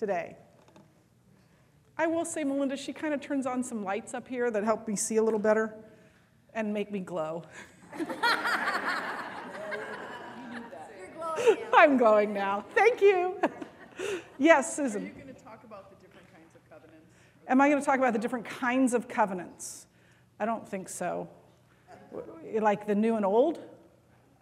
[0.00, 0.36] today.
[1.96, 4.88] I will say, Melinda, she kind of turns on some lights up here that help
[4.88, 5.74] me see a little better
[6.54, 7.44] and make me glow.
[11.74, 12.64] I'm glowing now.
[12.74, 13.40] Thank you.
[14.38, 15.02] yes, Susan.
[15.02, 17.06] Are you going to talk about the different kinds of covenants?
[17.48, 19.86] Am I going to talk about the different kinds of covenants?
[20.38, 21.28] I don't think so.
[22.60, 23.58] Like the new and old?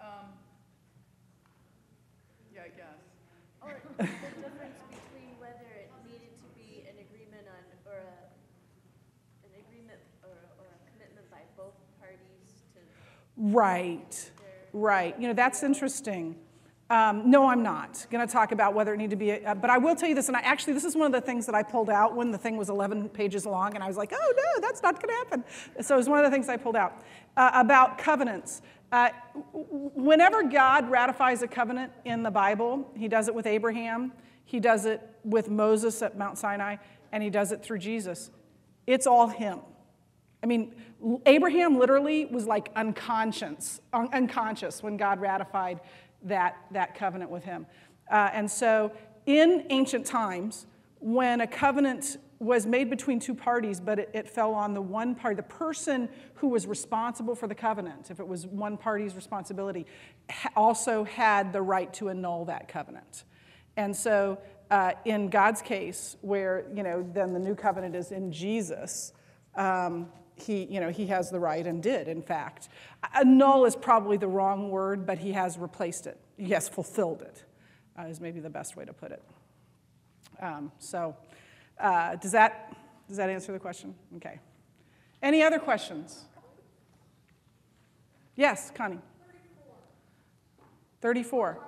[0.00, 0.30] Um,
[2.54, 3.02] yeah, I guess.
[3.62, 8.18] Or the difference between whether it needed to be an agreement on, or a,
[9.46, 12.80] an agreement or, or a commitment by both parties to
[13.38, 14.30] Right,
[14.73, 15.19] right.
[15.19, 16.37] You know, that's interesting.
[16.91, 19.69] Um, no, I'm not going to talk about whether it need to be, a, but
[19.69, 21.55] I will tell you this, and I actually, this is one of the things that
[21.55, 24.34] I pulled out when the thing was 11 pages long, and I was like, oh
[24.37, 25.45] no, that's not going to happen.
[25.82, 27.02] So it was one of the things I pulled out
[27.37, 28.62] uh, about covenants.
[28.91, 29.10] Uh,
[29.52, 34.12] whenever God ratifies a covenant in the Bible, he does it with Abraham,
[34.46, 36.77] he does it with Moses at Mount Sinai,
[37.12, 38.30] and he does it through Jesus.
[38.87, 39.59] It's all him.
[40.42, 40.74] I mean,
[41.26, 45.80] Abraham literally was like unconscious, un- unconscious when God ratified
[46.22, 47.66] that, that covenant with him.
[48.10, 48.92] Uh, and so,
[49.26, 50.66] in ancient times,
[51.00, 55.14] when a covenant was made between two parties, but it, it, fell on the one
[55.14, 59.86] party, the person who was responsible for the covenant, if it was one party's responsibility,
[60.56, 63.24] also had the right to annul that covenant.
[63.76, 64.38] And so,
[64.70, 69.12] uh, in God's case, where you know then the new covenant is in Jesus,
[69.54, 70.09] um,
[70.42, 72.69] he, you know, he has the right and did, in fact.
[73.14, 76.19] Annul is probably the wrong word, but he has replaced it.
[76.36, 77.44] He has fulfilled it,
[77.98, 79.22] uh, is maybe the best way to put it.
[80.41, 81.16] Um, so,
[81.78, 82.76] uh, does, that,
[83.09, 83.94] does that answer the question?
[84.16, 84.38] Okay.
[85.22, 86.25] Any other questions?
[88.36, 89.00] Yes, Connie.
[91.00, 91.56] 34.
[91.56, 91.68] 34.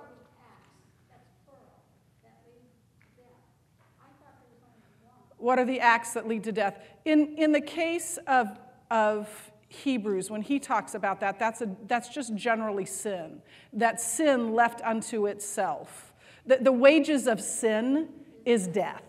[5.41, 6.79] What are the acts that lead to death?
[7.03, 8.59] In, in the case of,
[8.91, 9.27] of
[9.69, 13.41] Hebrews, when he talks about that, that's, a, that's just generally sin.
[13.73, 16.13] That sin left unto itself.
[16.45, 18.09] The, the wages of sin
[18.45, 19.03] is death.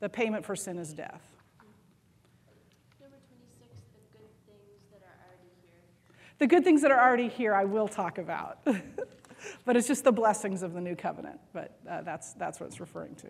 [0.00, 1.22] The payment for sin is death.
[3.00, 5.80] Number 26, the good things that are already here.
[6.38, 8.58] The good things that are already here, I will talk about.
[9.64, 11.40] but it's just the blessings of the new covenant.
[11.52, 13.28] But uh, that's, that's what it's referring to.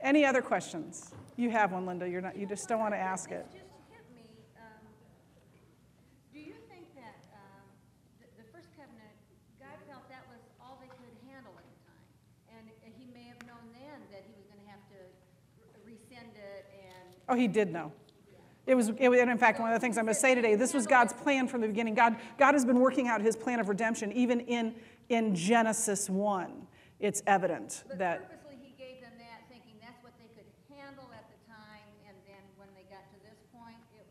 [0.00, 1.10] Any other questions?
[1.36, 2.08] You have one, Linda.
[2.08, 3.46] You're not, you just don't want to ask it.
[3.50, 4.26] Just hit me.
[4.56, 4.86] Um,
[6.32, 7.66] do you think that um,
[8.20, 9.14] the, the first covenant,
[9.58, 12.06] God felt that was all they could handle at the time?
[12.54, 15.00] And he may have known then that he was going to have to
[15.84, 17.06] re- rescind it and.
[17.28, 17.92] Oh, he did know.
[18.68, 20.54] It was, it, and in fact, one of the things I'm going to say today,
[20.54, 21.94] this was God's plan from the beginning.
[21.94, 24.74] God, God has been working out his plan of redemption even in,
[25.08, 26.66] in Genesis 1.
[27.00, 28.28] It's evident that.
[28.28, 32.16] purposely, he gave them that, thinking that's what they could handle at the time, and
[32.28, 34.04] then when they got to this point, it,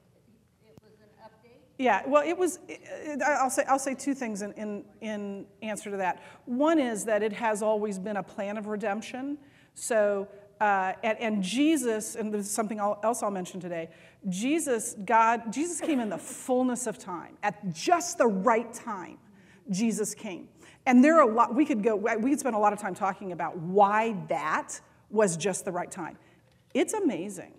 [0.65, 1.66] it was an update?
[1.77, 5.91] Yeah, well, it was, it, I'll, say, I'll say two things in, in, in answer
[5.91, 6.23] to that.
[6.45, 9.37] One is that it has always been a plan of redemption.
[9.75, 10.27] So,
[10.59, 13.89] uh, and, and, Jesus, and there's something else I'll mention today.
[14.27, 19.19] Jesus, God, Jesus came in the fullness of time, at just the right time.
[19.69, 20.47] Jesus came.
[20.87, 22.95] And there are a lot, we could go, we could spend a lot of time
[22.95, 24.79] talking about why that
[25.11, 26.17] was just the right time.
[26.73, 27.53] It's amazing.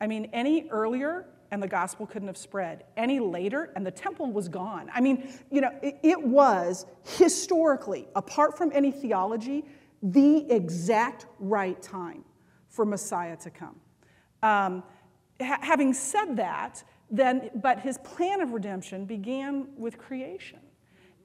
[0.00, 1.24] I mean, any earlier,
[1.54, 2.84] and the gospel couldn't have spread.
[2.96, 4.90] Any later, and the temple was gone.
[4.92, 9.64] I mean, you know, it, it was historically, apart from any theology,
[10.02, 12.24] the exact right time
[12.68, 13.76] for Messiah to come.
[14.42, 14.82] Um,
[15.40, 20.58] ha- having said that, then, but his plan of redemption began with creation.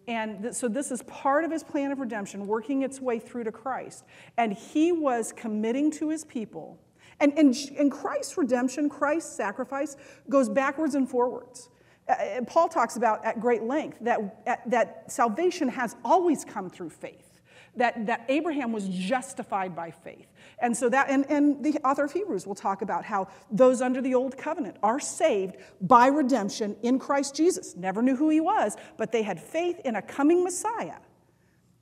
[0.07, 3.51] And so this is part of his plan of redemption, working its way through to
[3.51, 4.05] Christ.
[4.37, 6.79] And he was committing to his people.
[7.19, 9.95] And, and, and Christ's redemption, Christ's sacrifice,
[10.29, 11.69] goes backwards and forwards.
[12.07, 16.89] Uh, Paul talks about at great length that, uh, that salvation has always come through
[16.89, 17.29] faith
[17.75, 20.27] that, that Abraham was justified by faith.
[20.59, 24.01] And so that, and, and the author of Hebrews will talk about how those under
[24.01, 27.75] the old covenant are saved by redemption in Christ Jesus.
[27.75, 30.97] Never knew who he was, but they had faith in a coming Messiah,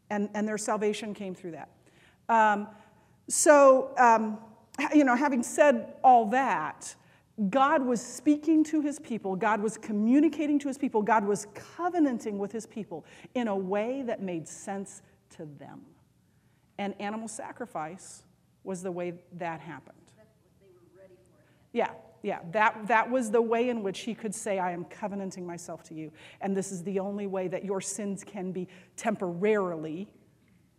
[0.10, 1.70] and, and their salvation came through that.
[2.30, 2.68] Um,
[3.30, 4.38] so, um,
[4.94, 6.96] you know, having said all that,
[7.50, 12.38] God was speaking to his people, God was communicating to his people, God was covenanting
[12.38, 15.04] with his people in a way that made sense
[15.38, 15.82] to them.
[16.80, 18.24] And animal sacrifice
[18.64, 19.98] was the way that happened.
[21.74, 21.92] Yeah,
[22.24, 22.40] yeah.
[22.52, 25.94] That, that was the way in which he could say, I am covenanting myself to
[25.94, 26.12] you.
[26.42, 30.08] And this is the only way that your sins can be temporarily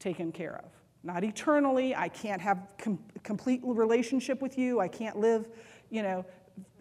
[0.00, 0.70] taken care of.
[1.08, 1.96] Not eternally.
[1.96, 4.78] I can't have com- complete relationship with you.
[4.78, 5.48] I can't live,
[5.88, 6.24] you know,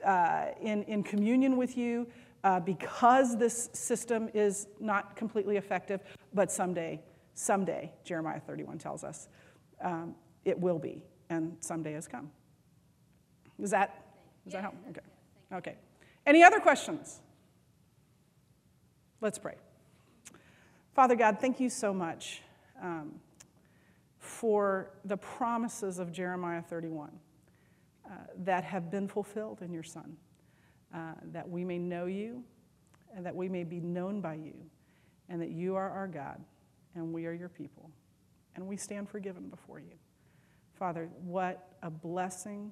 [0.03, 2.05] uh, in, in communion with you
[2.43, 6.01] uh, because this system is not completely effective.
[6.33, 7.01] But someday,
[7.35, 9.29] someday, Jeremiah 31 tells us,
[9.81, 10.13] um,
[10.43, 12.29] it will be, and someday has come.
[13.57, 14.07] Is that,
[14.43, 14.75] does that help?
[14.89, 15.01] Okay.
[15.53, 15.75] Okay.
[16.25, 17.21] Any other questions?
[19.21, 19.55] Let's pray.
[20.93, 22.41] Father God, thank you so much
[22.83, 23.21] um,
[24.37, 27.09] for the promises of Jeremiah 31
[28.05, 28.09] uh,
[28.43, 30.15] that have been fulfilled in your Son,
[30.93, 32.43] uh, that we may know you
[33.15, 34.53] and that we may be known by you,
[35.27, 36.39] and that you are our God
[36.93, 37.89] and we are your people,
[38.55, 39.95] and we stand forgiven before you.
[40.77, 42.71] Father, what a blessing,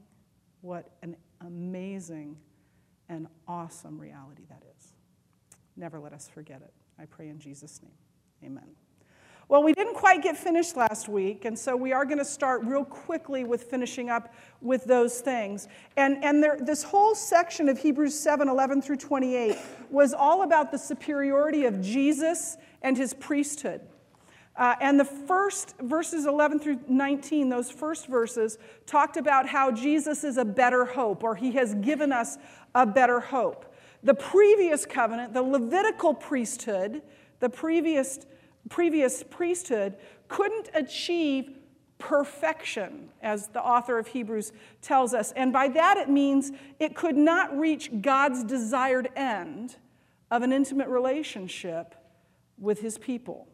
[0.62, 2.38] what an amazing
[3.10, 4.94] and awesome reality that is.
[5.76, 6.74] Never let us forget it.
[7.00, 8.52] I pray in Jesus' name.
[8.52, 8.85] Amen.
[9.48, 12.64] Well, we didn't quite get finished last week, and so we are going to start
[12.64, 15.68] real quickly with finishing up with those things.
[15.98, 19.56] And, and there, this whole section of Hebrews 7 11 through 28
[19.92, 23.82] was all about the superiority of Jesus and his priesthood.
[24.56, 28.58] Uh, and the first verses 11 through 19, those first verses,
[28.88, 32.40] talked about how Jesus is a better hope, or he has given us
[32.74, 33.72] a better hope.
[34.02, 37.04] The previous covenant, the Levitical priesthood,
[37.42, 38.26] the previous,
[38.70, 39.96] previous priesthood,
[40.28, 41.52] couldn't achieve
[41.98, 44.52] perfection, as the author of Hebrews
[44.82, 45.32] tells us.
[45.32, 49.78] And by that it means it could not reach God's desired end
[50.30, 51.96] of an intimate relationship
[52.58, 53.48] with his people.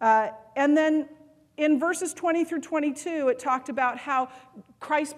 [0.00, 1.08] Uh, and then
[1.56, 4.28] in verses 20 through 22, it talked about how
[4.78, 5.14] Christ's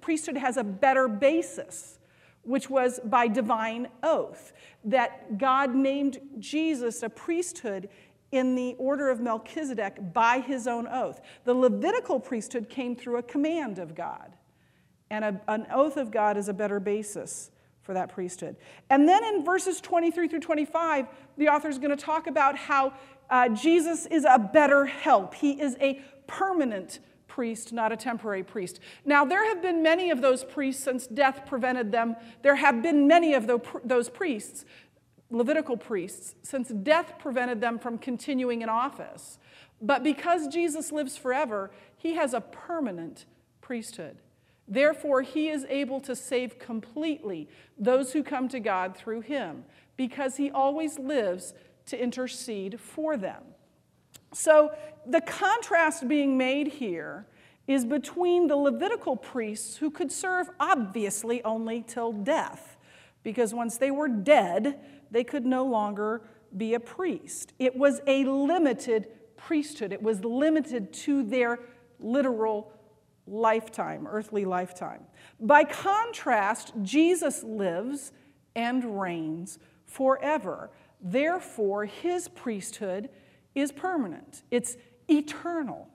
[0.00, 1.98] priesthood has a better basis,
[2.42, 4.52] which was by divine oath,
[4.84, 7.88] that God named Jesus a priesthood
[8.32, 11.20] in the order of Melchizedek by his own oath.
[11.44, 14.32] The Levitical priesthood came through a command of God,
[15.10, 17.50] and a, an oath of God is a better basis
[17.82, 18.56] for that priesthood.
[18.88, 21.06] And then in verses 23 through 25,
[21.36, 22.92] the author is going to talk about how
[23.28, 25.34] uh, Jesus is a better help.
[25.34, 28.80] He is a permanent priest, not a temporary priest.
[29.04, 32.16] Now, there have been many of those priests since death prevented them.
[32.42, 33.48] There have been many of
[33.84, 34.64] those priests,
[35.30, 39.38] Levitical priests, since death prevented them from continuing in office.
[39.80, 43.26] But because Jesus lives forever, he has a permanent
[43.60, 44.18] priesthood.
[44.66, 47.48] Therefore, he is able to save completely
[47.78, 49.64] those who come to God through him
[49.96, 51.54] because he always lives
[51.86, 53.42] to intercede for them.
[54.32, 54.72] So
[55.06, 57.26] the contrast being made here
[57.66, 62.76] is between the Levitical priests who could serve obviously only till death,
[63.22, 64.78] because once they were dead,
[65.10, 66.22] they could no longer
[66.56, 67.52] be a priest.
[67.58, 71.58] It was a limited priesthood, it was limited to their
[71.98, 72.72] literal
[73.26, 75.02] lifetime, earthly lifetime.
[75.38, 78.12] By contrast, Jesus lives
[78.54, 80.70] and reigns forever.
[81.00, 83.08] Therefore, his priesthood
[83.54, 84.76] is permanent, it's
[85.08, 85.88] eternal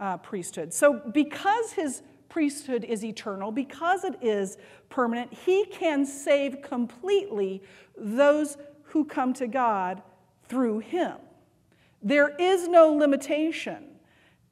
[0.00, 0.72] uh, priesthood.
[0.72, 7.62] So, because his priesthood is eternal, because it is permanent, he can save completely
[7.96, 10.02] those who come to God
[10.48, 11.16] through him.
[12.02, 13.84] There is no limitation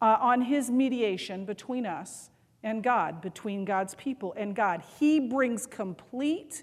[0.01, 2.31] uh, on his mediation between us
[2.63, 4.83] and God, between God's people and God.
[4.99, 6.63] He brings complete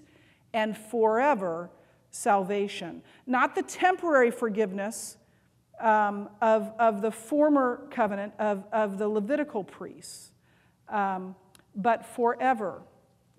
[0.52, 1.70] and forever
[2.10, 5.16] salvation, not the temporary forgiveness
[5.80, 10.32] um, of, of the former covenant of, of the Levitical priests,
[10.88, 11.34] um,
[11.74, 12.82] but forever.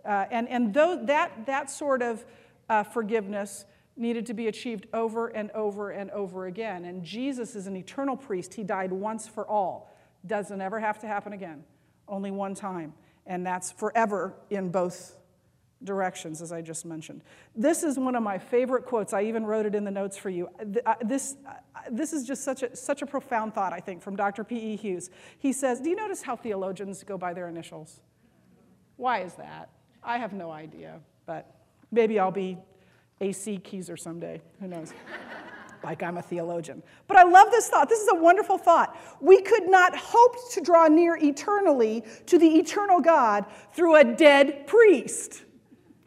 [0.03, 2.25] Uh, and and though that, that sort of
[2.69, 3.65] uh, forgiveness
[3.95, 6.85] needed to be achieved over and over and over again.
[6.85, 8.53] And Jesus is an eternal priest.
[8.53, 9.95] He died once for all.
[10.25, 11.63] Doesn't ever have to happen again,
[12.07, 12.93] only one time.
[13.25, 15.17] And that's forever in both
[15.83, 17.21] directions, as I just mentioned.
[17.55, 19.13] This is one of my favorite quotes.
[19.13, 20.49] I even wrote it in the notes for you.
[20.85, 21.53] Uh, this, uh,
[21.91, 24.43] this is just such a, such a profound thought, I think, from Dr.
[24.43, 24.77] P.E.
[24.77, 25.09] Hughes.
[25.39, 28.01] He says, Do you notice how theologians go by their initials?
[28.95, 29.69] Why is that?
[30.03, 31.62] I have no idea, but
[31.93, 32.57] maybe I'll be
[33.21, 33.59] A.C.
[33.63, 34.41] Keyser someday.
[34.59, 34.93] Who knows?
[35.83, 36.81] like I'm a theologian.
[37.07, 37.89] But I love this thought.
[37.89, 38.97] This is a wonderful thought.
[39.21, 44.65] We could not hope to draw near eternally to the eternal God through a dead
[44.65, 45.43] priest.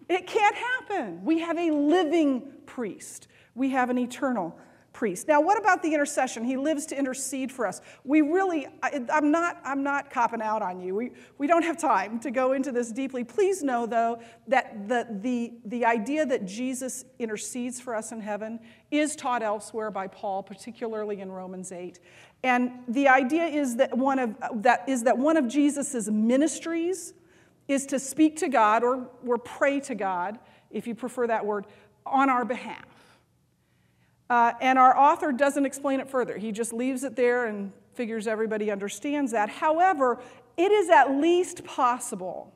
[0.08, 1.24] It can't happen.
[1.24, 4.58] We have a living priest, we have an eternal
[4.96, 5.28] priest.
[5.28, 6.42] Now, what about the intercession?
[6.42, 7.82] He lives to intercede for us.
[8.02, 10.94] We really, I, am not, I'm not copping out on you.
[10.94, 13.22] We, we don't have time to go into this deeply.
[13.22, 18.58] Please know, though, that the, the, the idea that Jesus intercedes for us in heaven
[18.90, 22.00] is taught elsewhere by Paul, particularly in Romans 8.
[22.42, 27.12] And the idea is that one of, that, is that one of Jesus' ministries
[27.68, 30.38] is to speak to God or, or pray to God,
[30.70, 31.66] if you prefer that word,
[32.06, 32.95] on our behalf.
[34.28, 36.36] Uh, and our author doesn't explain it further.
[36.36, 39.48] He just leaves it there and figures everybody understands that.
[39.48, 40.20] However,
[40.56, 42.52] it is at least possible,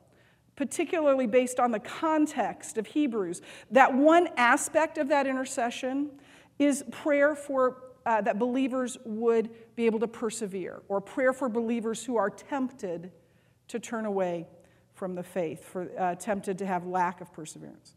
[0.56, 6.10] particularly based on the context of Hebrews, that one aspect of that intercession
[6.58, 12.04] is prayer for uh, that believers would be able to persevere, or prayer for believers
[12.04, 13.12] who are tempted
[13.68, 14.46] to turn away
[14.94, 17.94] from the faith, for uh, tempted to have lack of perseverance.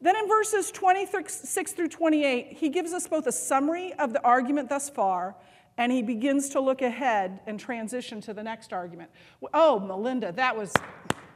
[0.00, 4.68] Then in verses 26 through 28, he gives us both a summary of the argument
[4.68, 5.34] thus far,
[5.78, 9.10] and he begins to look ahead and transition to the next argument.
[9.52, 10.72] Oh, Melinda, that was,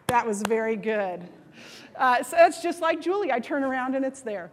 [0.09, 1.29] that was very good.
[1.97, 3.33] Uh, so it's just like Julie.
[3.33, 4.53] I turn around and it's there.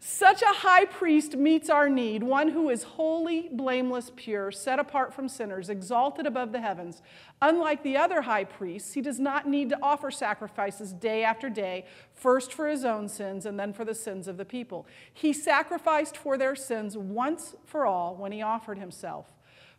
[0.00, 5.12] Such a high priest meets our need, one who is holy, blameless, pure, set apart
[5.12, 7.02] from sinners, exalted above the heavens.
[7.42, 11.84] Unlike the other high priests, he does not need to offer sacrifices day after day,
[12.14, 14.86] first for his own sins and then for the sins of the people.
[15.12, 19.26] He sacrificed for their sins once for all when he offered himself.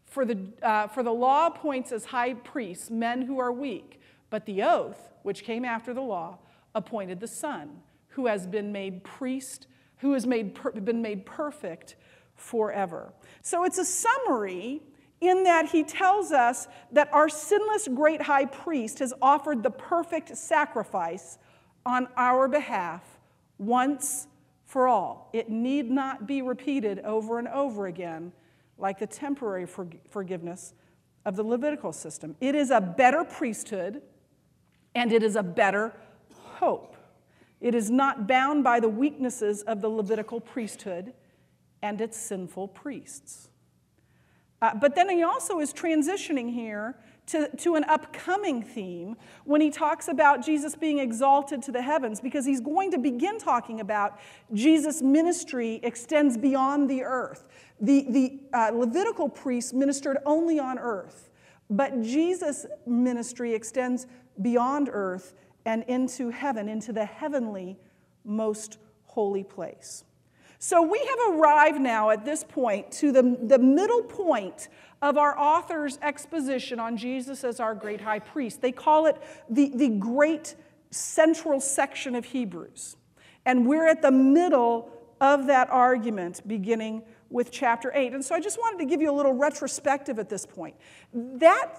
[0.06, 4.46] For the, uh, for the law appoints as high priests men who are weak, but
[4.46, 6.40] the oath, which came after the law,
[6.76, 9.68] appointed the Son, who has been made priest
[10.00, 11.96] who has made per- been made perfect
[12.36, 13.14] forever.
[13.42, 14.82] So it's a summary
[15.22, 20.36] in that he tells us that our sinless great high priest has offered the perfect
[20.38, 21.38] sacrifice
[21.86, 23.04] on our behalf
[23.58, 24.28] once
[24.66, 25.30] for all.
[25.34, 28.32] It need not be repeated over and over again
[28.78, 30.74] like the temporary forgiveness
[31.26, 32.36] of the Levitical system.
[32.40, 34.02] It is a better priesthood
[34.96, 35.94] and it is a better
[36.32, 36.96] hope.
[37.62, 41.14] It is not bound by the weaknesses of the Levitical priesthood
[41.82, 43.50] and its sinful priests.
[44.62, 46.98] Uh, but then he also is transitioning here
[47.28, 52.20] to, to an upcoming theme when he talks about Jesus being exalted to the heavens,
[52.20, 54.20] because he's going to begin talking about
[54.54, 57.48] Jesus' ministry extends beyond the earth.
[57.80, 61.30] The, the uh, Levitical priests ministered only on earth,
[61.70, 64.08] but Jesus' ministry extends
[64.42, 65.36] beyond earth
[65.70, 67.78] and into heaven, into the heavenly
[68.26, 70.04] most holy place.
[70.58, 74.68] So we have arrived now at this point to the, the middle point
[75.04, 78.64] of our author's exposition on Jesus as our great high priest.
[78.64, 80.56] They call it the, the great
[80.90, 82.98] central section of Hebrews.
[83.46, 84.90] And we're at the middle
[85.22, 88.14] of that argument beginning with chapter 8.
[88.14, 90.76] And so I just wanted to give you a little retrospective at this point.
[91.14, 91.76] That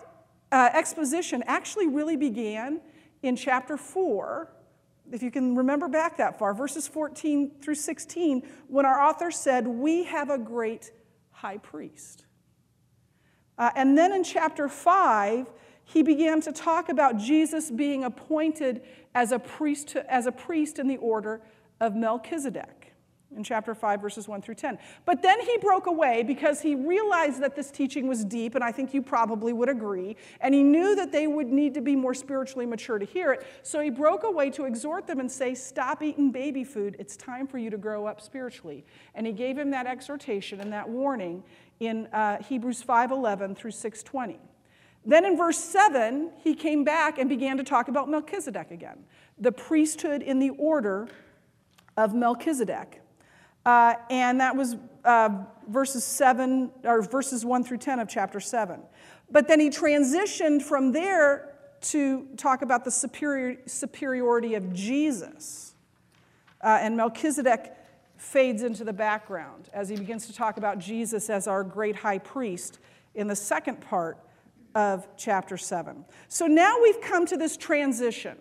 [0.53, 2.81] uh, exposition actually really began
[3.23, 4.51] in chapter 4,
[5.13, 9.67] if you can remember back that far, verses 14 through 16, when our author said,
[9.67, 10.93] We have a great
[11.31, 12.27] high priest.
[13.59, 15.47] Uh, and then in chapter 5,
[15.85, 18.83] he began to talk about Jesus being appointed
[19.15, 21.43] as a priest, to, as a priest in the order
[21.81, 22.80] of Melchizedek
[23.37, 24.79] in chapter 5, verses 1 through 10.
[25.05, 28.73] But then he broke away because he realized that this teaching was deep, and I
[28.73, 32.15] think you probably would agree, and he knew that they would need to be more
[32.15, 33.47] spiritually mature to hear it.
[33.63, 36.97] So he broke away to exhort them and say, Stop eating baby food.
[36.99, 38.85] It's time for you to grow up spiritually.
[39.15, 41.45] And he gave him that exhortation and that warning
[41.79, 44.39] in uh, Hebrews 5:11 through 6:20.
[45.05, 49.05] Then in verse 7, he came back and began to talk about Melchizedek again,
[49.39, 51.09] the priesthood in the order
[51.97, 53.01] of Melchizedek.
[53.67, 55.29] Uh, and that was uh,
[55.69, 58.81] verses 7 or verses 1 through 10 of chapter 7
[59.31, 65.75] but then he transitioned from there to talk about the superior, superiority of jesus.
[66.63, 67.77] Uh, and melchizedek
[68.17, 72.19] fades into the background as he begins to talk about jesus as our great high
[72.19, 72.79] priest
[73.15, 74.19] in the second part
[74.75, 78.37] of chapter 7 so now we've come to this transition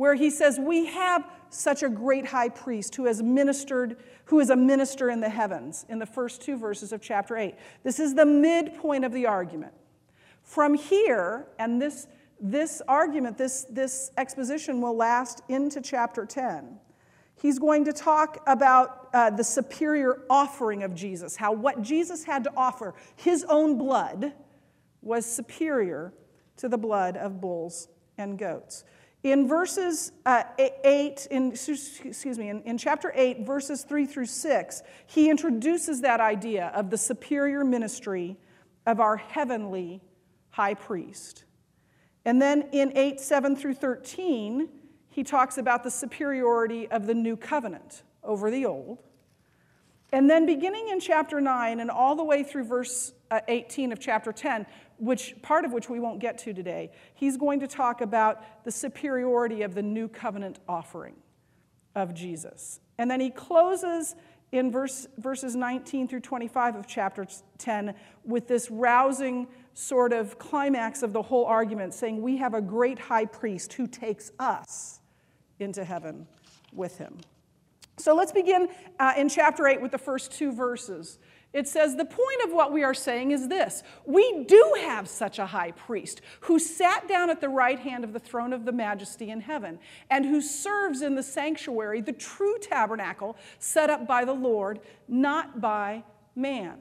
[0.00, 4.48] where he says we have such a great high priest who has ministered, who is
[4.48, 7.54] a minister in the heavens, in the first two verses of chapter 8.
[7.82, 9.74] This is the midpoint of the argument.
[10.42, 12.06] From here, and this,
[12.40, 16.78] this argument, this, this exposition will last into chapter 10.
[17.34, 22.42] He's going to talk about uh, the superior offering of Jesus, how what Jesus had
[22.44, 24.32] to offer, his own blood,
[25.02, 26.14] was superior
[26.56, 28.84] to the blood of bulls and goats.
[29.22, 34.82] In verses uh, 8, in, excuse me, in, in chapter 8, verses 3 through 6,
[35.06, 38.38] he introduces that idea of the superior ministry
[38.86, 40.00] of our heavenly
[40.48, 41.44] high priest.
[42.24, 44.68] And then in 8, 7 through 13,
[45.10, 49.02] he talks about the superiority of the new covenant over the old.
[50.12, 53.12] And then beginning in chapter 9 and all the way through verse
[53.48, 54.66] 18 of chapter 10,
[54.98, 58.70] which part of which we won't get to today, he's going to talk about the
[58.70, 61.14] superiority of the new covenant offering
[61.94, 62.80] of Jesus.
[62.98, 64.14] And then he closes
[64.52, 67.26] in verse, verses 19 through 25 of chapter
[67.58, 67.94] 10
[68.24, 72.98] with this rousing sort of climax of the whole argument, saying, We have a great
[72.98, 75.00] high priest who takes us
[75.58, 76.26] into heaven
[76.72, 77.18] with him.
[77.96, 78.68] So let's begin
[78.98, 81.18] uh, in chapter 8 with the first two verses.
[81.52, 85.38] It says, The point of what we are saying is this We do have such
[85.38, 88.72] a high priest who sat down at the right hand of the throne of the
[88.72, 89.78] majesty in heaven,
[90.10, 95.60] and who serves in the sanctuary, the true tabernacle set up by the Lord, not
[95.60, 96.04] by
[96.36, 96.78] man.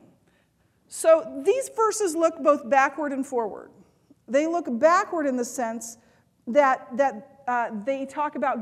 [0.87, 3.71] So these verses look both backward and forward.
[4.27, 5.97] They look backward in the sense
[6.47, 8.57] that, that uh, they talk about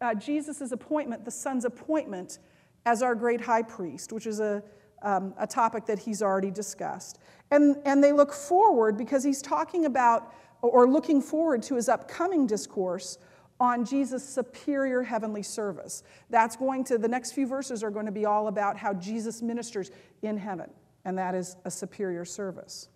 [0.00, 2.38] uh, Jesus' appointment, the Son's appointment,
[2.86, 4.62] as our great high priest, which is a,
[5.02, 7.18] um, a topic that he's already discussed.
[7.50, 12.46] And, and they look forward because he's talking about or looking forward to his upcoming
[12.46, 13.18] discourse
[13.58, 16.02] on Jesus' superior heavenly service.
[16.30, 19.42] That's going to, the next few verses are going to be all about how Jesus
[19.42, 19.90] ministers
[20.22, 20.70] in heaven,
[21.04, 22.88] and that is a superior service.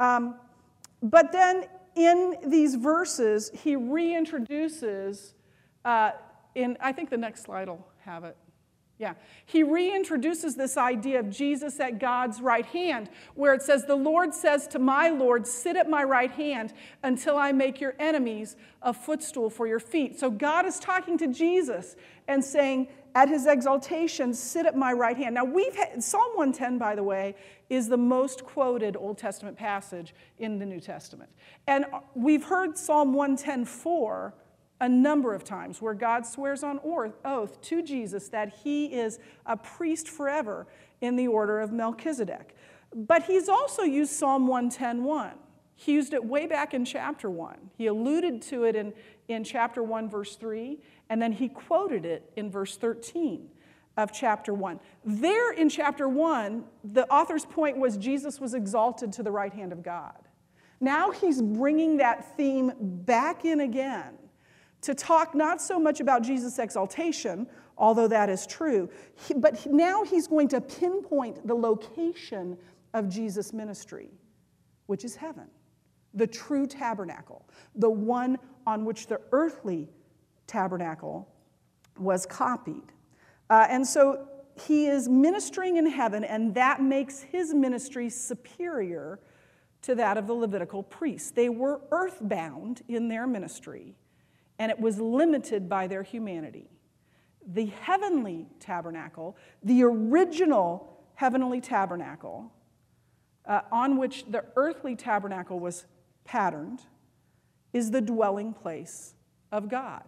[0.00, 0.36] Um,
[1.02, 5.34] but then in these verses, he reintroduces
[5.84, 6.12] uh,
[6.54, 8.36] in, I think the next slide will have it.
[9.02, 9.14] Yeah.
[9.44, 14.32] He reintroduces this idea of Jesus at God's right hand, where it says, The Lord
[14.32, 18.94] says to my Lord, Sit at my right hand until I make your enemies a
[18.94, 20.20] footstool for your feet.
[20.20, 21.96] So God is talking to Jesus
[22.28, 25.34] and saying, At his exaltation, sit at my right hand.
[25.34, 27.34] Now, we've had, Psalm 110, by the way,
[27.68, 31.32] is the most quoted Old Testament passage in the New Testament.
[31.66, 34.32] And we've heard Psalm 110 4
[34.82, 36.80] a number of times where God swears on
[37.24, 40.66] oath to Jesus that he is a priest forever
[41.00, 42.56] in the order of Melchizedek.
[42.92, 45.34] But he's also used Psalm 110.1.
[45.76, 47.70] He used it way back in chapter 1.
[47.78, 48.92] He alluded to it in,
[49.28, 53.48] in chapter 1, verse 3, and then he quoted it in verse 13
[53.96, 54.80] of chapter 1.
[55.04, 59.72] There in chapter 1, the author's point was Jesus was exalted to the right hand
[59.72, 60.18] of God.
[60.80, 64.18] Now he's bringing that theme back in again
[64.82, 67.46] to talk not so much about Jesus' exaltation,
[67.78, 68.90] although that is true,
[69.36, 72.58] but now he's going to pinpoint the location
[72.92, 74.10] of Jesus' ministry,
[74.86, 75.46] which is heaven,
[76.14, 79.88] the true tabernacle, the one on which the earthly
[80.46, 81.28] tabernacle
[81.98, 82.92] was copied.
[83.48, 89.20] Uh, and so he is ministering in heaven, and that makes his ministry superior
[89.82, 91.30] to that of the Levitical priests.
[91.30, 93.96] They were earthbound in their ministry
[94.62, 96.70] and it was limited by their humanity.
[97.44, 102.52] The heavenly tabernacle, the original heavenly tabernacle,
[103.44, 105.86] uh, on which the earthly tabernacle was
[106.24, 106.82] patterned,
[107.72, 109.14] is the dwelling place
[109.50, 110.04] of God.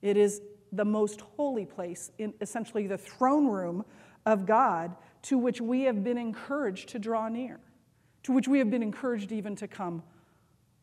[0.00, 3.84] It is the most holy place, in essentially the throne room
[4.26, 7.58] of God, to which we have been encouraged to draw near,
[8.22, 10.04] to which we have been encouraged even to come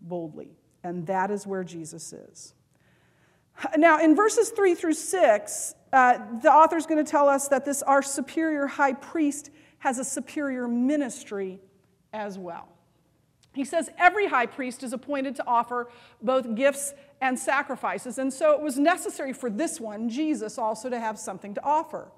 [0.02, 0.58] boldly.
[0.84, 2.54] And that is where Jesus is.
[3.78, 7.66] Now, in verses 3 through 6, uh, the author is going to tell us that
[7.66, 11.60] this, our superior high priest, has a superior ministry
[12.14, 12.68] as well.
[13.54, 15.90] He says every high priest is appointed to offer
[16.22, 21.00] both gifts and sacrifices, and so it was necessary for this one, Jesus, also to
[21.00, 22.12] have something to offer.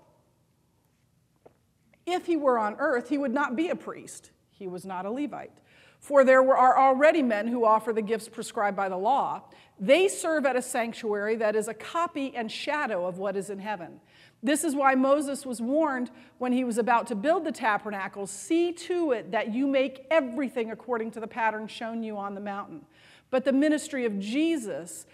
[2.05, 5.11] If he were on earth, he would not be a priest, he was not a
[5.11, 5.53] Levite.
[5.99, 9.43] For there are already men who offer the gifts prescribed by the law.
[9.79, 13.59] They serve at a sanctuary that is a copy and shadow of what is in
[13.59, 13.99] heaven.
[14.41, 18.71] This is why Moses was warned when he was about to build the tabernacle see
[18.71, 22.85] to it that you make everything according to the pattern shown you on the mountain.
[23.29, 25.05] But the ministry of Jesus,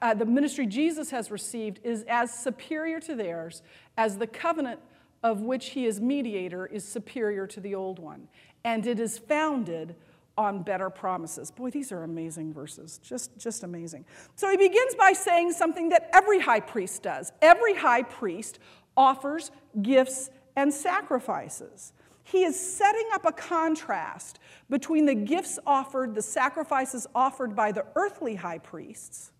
[0.00, 3.62] uh, the ministry Jesus has received, is as superior to theirs
[3.96, 4.80] as the covenant
[5.22, 8.28] of which he is mediator is superior to the old one.
[8.64, 9.96] And it is founded
[10.38, 11.50] on better promises.
[11.50, 14.04] Boy, these are amazing verses, just, just amazing.
[14.36, 17.32] So he begins by saying something that every high priest does.
[17.42, 18.60] Every high priest
[18.96, 19.50] offers
[19.82, 21.92] gifts and sacrifices.
[22.22, 24.38] He is setting up a contrast
[24.70, 29.32] between the gifts offered, the sacrifices offered by the earthly high priests,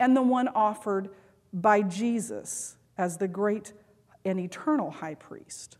[0.00, 1.10] and the one offered
[1.52, 3.74] by Jesus as the great
[4.24, 5.76] and eternal high priest.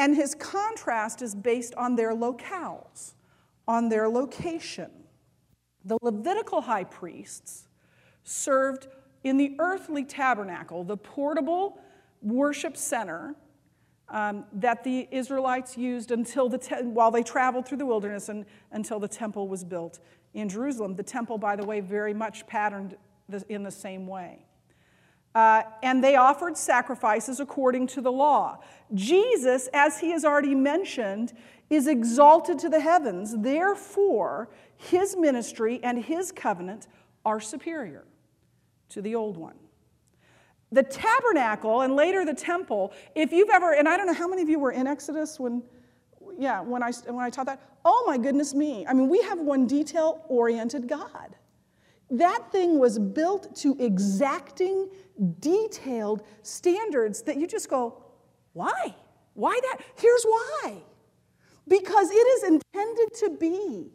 [0.00, 3.12] And his contrast is based on their locales,
[3.68, 4.90] on their location.
[5.84, 7.68] The Levitical high priests
[8.24, 8.88] served
[9.24, 11.82] in the earthly tabernacle, the portable
[12.22, 13.34] worship center
[14.08, 18.46] um, that the Israelites used until the te- while they traveled through the wilderness and
[18.72, 20.00] until the temple was built
[20.32, 20.96] in Jerusalem.
[20.96, 22.96] The temple, by the way, very much patterned
[23.50, 24.46] in the same way.
[25.34, 28.58] Uh, and they offered sacrifices according to the law.
[28.94, 31.32] Jesus, as he has already mentioned,
[31.68, 33.36] is exalted to the heavens.
[33.38, 36.88] Therefore, his ministry and his covenant
[37.24, 38.04] are superior
[38.88, 39.54] to the old one.
[40.72, 44.42] The tabernacle and later the temple, if you've ever, and I don't know how many
[44.42, 45.62] of you were in Exodus when,
[46.38, 47.60] yeah, when I, when I taught that.
[47.84, 48.86] Oh my goodness me.
[48.86, 51.36] I mean, we have one detail oriented God.
[52.10, 54.88] That thing was built to exacting,
[55.38, 58.02] detailed standards that you just go,
[58.52, 58.94] why?
[59.34, 59.78] Why that?
[59.96, 60.74] Here's why.
[61.68, 63.92] Because it is intended to be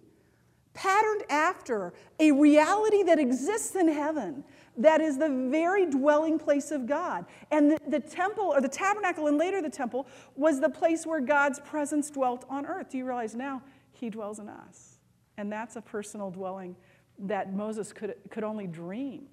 [0.73, 4.43] patterned after a reality that exists in heaven
[4.77, 7.25] that is the very dwelling place of God.
[7.51, 11.21] And the, the, temple, or the tabernacle, and later the temple, was the place where
[11.21, 12.89] God's presence dwelt on earth.
[12.89, 14.99] Do you realize now He dwells in us?
[15.37, 16.75] And that's a personal dwelling
[17.19, 19.27] that Moses could, could only dream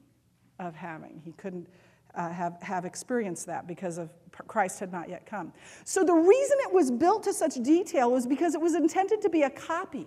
[0.58, 1.20] of having.
[1.24, 1.68] He couldn't
[2.14, 4.10] uh, have, have experienced that because of
[4.46, 5.52] Christ had not yet come.
[5.84, 9.28] So the reason it was built to such detail was because it was intended to
[9.28, 10.06] be a copy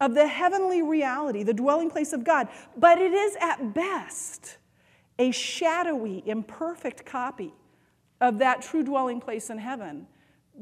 [0.00, 4.58] of the heavenly reality, the dwelling place of God, but it is at best
[5.18, 7.52] a shadowy, imperfect copy
[8.20, 10.06] of that true dwelling place in heaven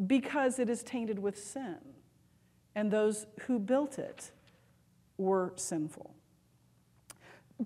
[0.06, 1.78] because it is tainted with sin.
[2.74, 4.32] And those who built it
[5.16, 6.14] were sinful.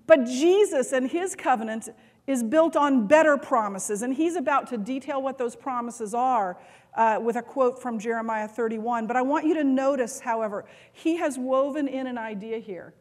[0.07, 1.89] But Jesus and his covenant
[2.25, 6.57] is built on better promises, and he's about to detail what those promises are
[6.95, 9.07] uh, with a quote from Jeremiah 31.
[9.07, 12.93] But I want you to notice, however, he has woven in an idea here,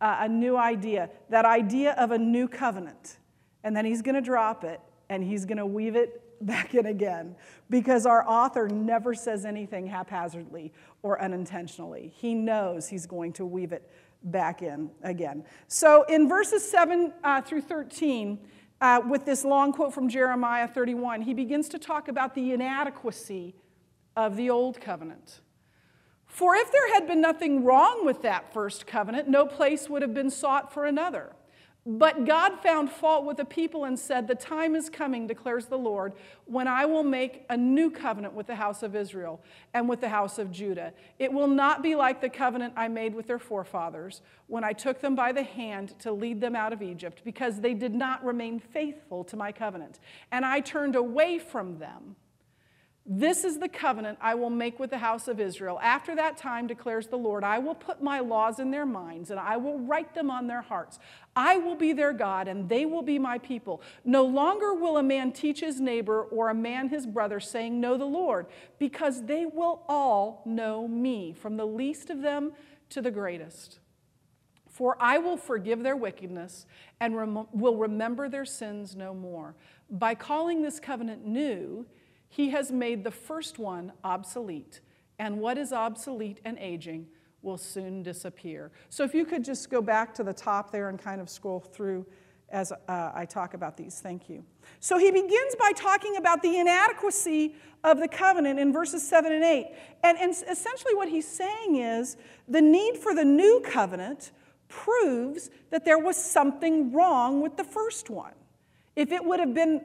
[0.00, 3.18] uh, a new idea, that idea of a new covenant.
[3.62, 6.86] And then he's going to drop it and he's going to weave it back in
[6.86, 7.36] again
[7.70, 12.12] because our author never says anything haphazardly or unintentionally.
[12.14, 13.88] He knows he's going to weave it
[14.24, 15.44] back in again.
[15.68, 18.38] So in verses 7 uh, through 13,
[18.80, 23.54] uh, with this long quote from Jeremiah 31, he begins to talk about the inadequacy
[24.16, 25.40] of the old covenant.
[26.26, 30.14] For if there had been nothing wrong with that first covenant, no place would have
[30.14, 31.32] been sought for another.
[31.86, 35.76] But God found fault with the people and said, The time is coming, declares the
[35.76, 36.14] Lord,
[36.46, 39.42] when I will make a new covenant with the house of Israel
[39.74, 40.94] and with the house of Judah.
[41.18, 45.02] It will not be like the covenant I made with their forefathers when I took
[45.02, 48.60] them by the hand to lead them out of Egypt, because they did not remain
[48.60, 50.00] faithful to my covenant.
[50.32, 52.16] And I turned away from them
[53.06, 55.78] this is the covenant I will make with the house of Israel.
[55.82, 59.38] After that time, declares the Lord, I will put my laws in their minds and
[59.38, 60.98] I will write them on their hearts.
[61.36, 63.82] I will be their God and they will be my people.
[64.06, 67.98] No longer will a man teach his neighbor or a man his brother, saying, Know
[67.98, 68.46] the Lord,
[68.78, 72.52] because they will all know me, from the least of them
[72.88, 73.80] to the greatest.
[74.70, 76.64] For I will forgive their wickedness
[77.00, 79.54] and rem- will remember their sins no more.
[79.90, 81.86] By calling this covenant new,
[82.34, 84.80] he has made the first one obsolete,
[85.20, 87.06] and what is obsolete and aging
[87.42, 88.72] will soon disappear.
[88.90, 91.60] So, if you could just go back to the top there and kind of scroll
[91.60, 92.04] through
[92.48, 94.00] as uh, I talk about these.
[94.00, 94.44] Thank you.
[94.80, 99.44] So, he begins by talking about the inadequacy of the covenant in verses 7 and
[99.44, 99.66] 8.
[100.02, 102.16] And, and essentially, what he's saying is
[102.48, 104.32] the need for the new covenant
[104.66, 108.34] proves that there was something wrong with the first one.
[108.96, 109.82] If it would have been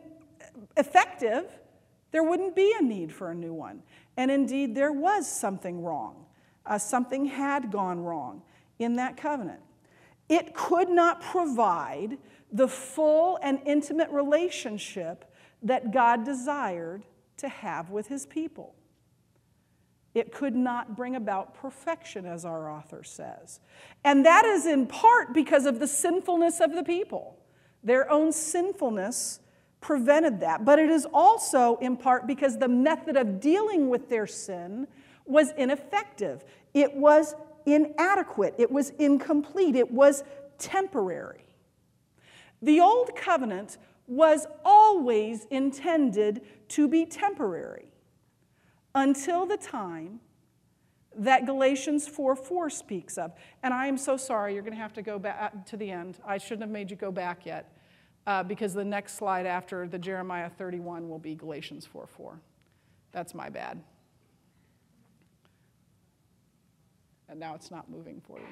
[0.77, 1.45] effective,
[2.11, 3.83] there wouldn't be a need for a new one.
[4.17, 6.25] And indeed, there was something wrong.
[6.65, 8.41] Uh, something had gone wrong
[8.79, 9.61] in that covenant.
[10.27, 12.17] It could not provide
[12.51, 15.25] the full and intimate relationship
[15.63, 17.03] that God desired
[17.37, 18.75] to have with his people.
[20.13, 23.59] It could not bring about perfection, as our author says.
[24.03, 27.37] And that is in part because of the sinfulness of the people.
[27.83, 29.39] Their own sinfulness
[29.81, 30.65] prevented that.
[30.65, 34.87] But it is also in part because the method of dealing with their sin
[35.25, 40.23] was ineffective, it was inadequate, it was incomplete, it was
[40.57, 41.45] temporary.
[42.61, 47.93] The old covenant was always intended to be temporary
[48.95, 50.19] until the time
[51.15, 53.33] that Galatians 4 4 speaks of.
[53.61, 55.91] And I am so sorry, you're going to have to go back uh, to the
[55.91, 56.17] end.
[56.25, 57.78] I shouldn't have made you go back yet
[58.29, 62.39] uh, because the next slide after the Jeremiah 31 will be Galatians 4 4.
[63.11, 63.81] That's my bad.
[67.27, 68.45] And now it's not moving for you.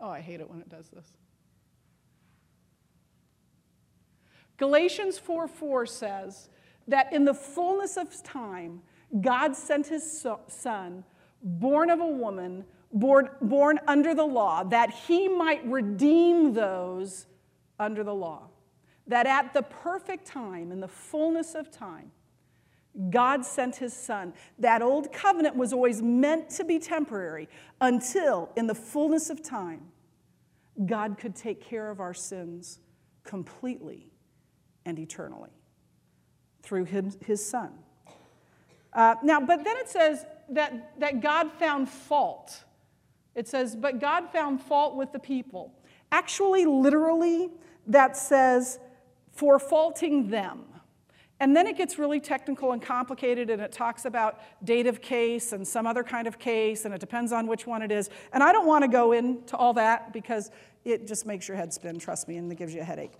[0.00, 1.06] Oh, I hate it when it does this.
[4.56, 6.48] Galatians 4 4 says
[6.88, 8.82] that in the fullness of time,
[9.20, 11.04] God sent his son,
[11.44, 17.26] born of a woman, born, born under the law, that he might redeem those
[17.78, 18.48] under the law.
[19.06, 22.12] That at the perfect time, in the fullness of time,
[23.10, 24.34] God sent his son.
[24.58, 27.48] That old covenant was always meant to be temporary
[27.80, 29.82] until, in the fullness of time,
[30.86, 32.80] God could take care of our sins
[33.24, 34.10] completely
[34.84, 35.50] and eternally
[36.62, 37.70] through his, his son.
[38.92, 42.64] Uh, now, but then it says that, that God found fault.
[43.34, 45.72] It says, but God found fault with the people.
[46.12, 47.50] Actually, literally,
[47.86, 48.78] that says,
[49.32, 50.64] for faulting them.
[51.38, 55.66] And then it gets really technical and complicated, and it talks about dative case and
[55.66, 58.10] some other kind of case, and it depends on which one it is.
[58.34, 60.50] And I don't want to go into all that because
[60.84, 63.12] it just makes your head spin, trust me, and it gives you a headache.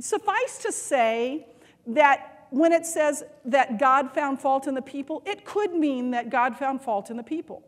[0.00, 1.46] Suffice to say
[1.86, 6.30] that when it says that God found fault in the people, it could mean that
[6.30, 7.62] God found fault in the people.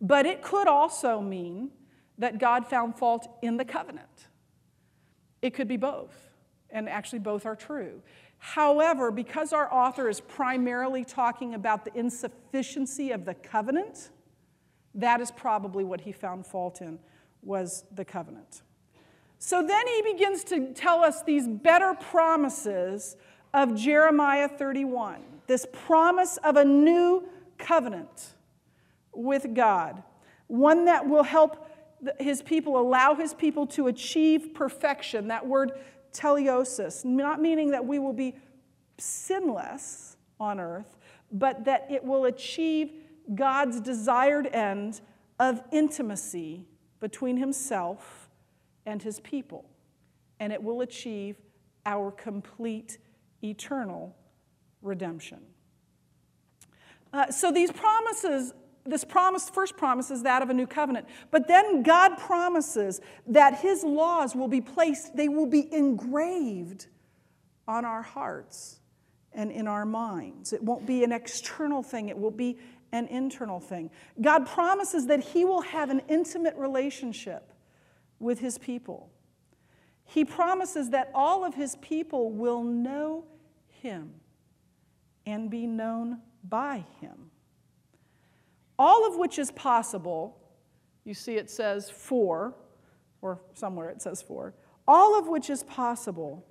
[0.00, 1.70] But it could also mean
[2.18, 4.28] that God found fault in the covenant.
[5.42, 6.30] It could be both,
[6.70, 8.02] and actually, both are true.
[8.38, 14.10] However, because our author is primarily talking about the insufficiency of the covenant,
[14.94, 16.98] that is probably what he found fault in
[17.42, 18.62] was the covenant.
[19.38, 23.16] So then he begins to tell us these better promises
[23.54, 27.24] of Jeremiah 31, this promise of a new
[27.58, 28.34] covenant
[29.12, 30.02] with God,
[30.46, 31.66] one that will help
[32.18, 35.28] his people, allow his people to achieve perfection.
[35.28, 35.72] That word
[36.12, 38.34] teleosis, not meaning that we will be
[38.98, 40.96] sinless on earth,
[41.30, 42.92] but that it will achieve
[43.34, 45.00] God's desired end
[45.38, 46.66] of intimacy
[46.98, 48.30] between himself
[48.86, 49.64] and his people.
[50.40, 51.36] And it will achieve
[51.86, 52.98] our complete
[53.42, 54.16] eternal
[54.82, 55.38] redemption.
[57.12, 58.52] Uh, so these promises
[58.90, 61.06] this promise, first promise is that of a new covenant.
[61.30, 66.86] But then God promises that his laws will be placed, they will be engraved
[67.66, 68.80] on our hearts
[69.32, 70.52] and in our minds.
[70.52, 72.58] It won't be an external thing, it will be
[72.92, 73.90] an internal thing.
[74.20, 77.52] God promises that he will have an intimate relationship
[78.18, 79.10] with his people.
[80.04, 83.24] He promises that all of his people will know
[83.68, 84.14] him
[85.24, 87.29] and be known by him
[88.80, 90.38] all of which is possible.
[91.04, 92.54] You see, it says for,
[93.20, 94.54] or somewhere it says for,
[94.88, 96.46] all of which is possible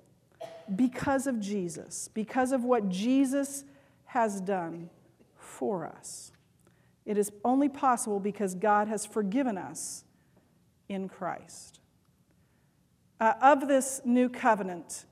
[0.76, 3.64] because of Jesus, because of what Jesus
[4.04, 4.90] has done
[5.36, 6.30] for us.
[7.04, 10.04] It is only possible because God has forgiven us
[10.88, 11.80] in Christ.
[13.18, 15.04] Uh, of this new covenant,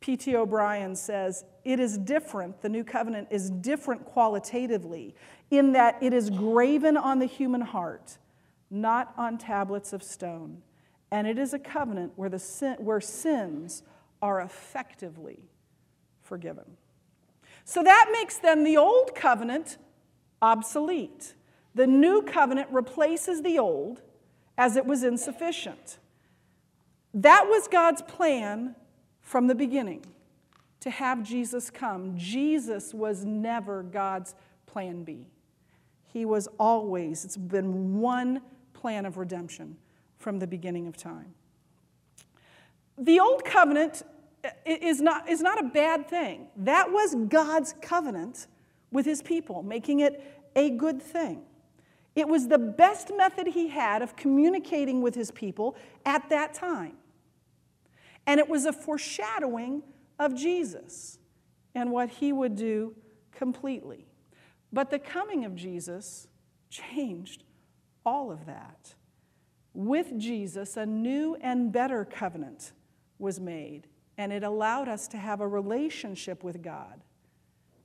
[0.00, 0.34] P.T.
[0.34, 5.14] O'Brien says, it is different, the new covenant is different qualitatively
[5.50, 8.18] in that it is graven on the human heart,
[8.70, 10.62] not on tablets of stone.
[11.10, 13.82] And it is a covenant where, the sin, where sins
[14.20, 15.38] are effectively
[16.22, 16.76] forgiven.
[17.64, 19.78] So that makes then the old covenant
[20.42, 21.34] obsolete.
[21.74, 24.02] The new covenant replaces the old
[24.58, 25.98] as it was insufficient.
[27.14, 28.76] That was God's plan
[29.20, 30.04] from the beginning
[30.84, 32.14] to have Jesus come.
[32.14, 34.34] Jesus was never God's
[34.66, 35.24] plan B.
[36.12, 38.42] He was always, it's been one
[38.74, 39.78] plan of redemption
[40.18, 41.32] from the beginning of time.
[42.98, 44.02] The old covenant
[44.66, 46.48] is not, is not a bad thing.
[46.54, 48.46] That was God's covenant
[48.92, 50.22] with his people, making it
[50.54, 51.40] a good thing.
[52.14, 56.98] It was the best method he had of communicating with his people at that time.
[58.26, 59.82] And it was a foreshadowing
[60.18, 61.18] of Jesus
[61.74, 62.94] and what he would do
[63.32, 64.06] completely.
[64.72, 66.28] But the coming of Jesus
[66.70, 67.44] changed
[68.04, 68.94] all of that.
[69.72, 72.72] With Jesus, a new and better covenant
[73.18, 77.02] was made, and it allowed us to have a relationship with God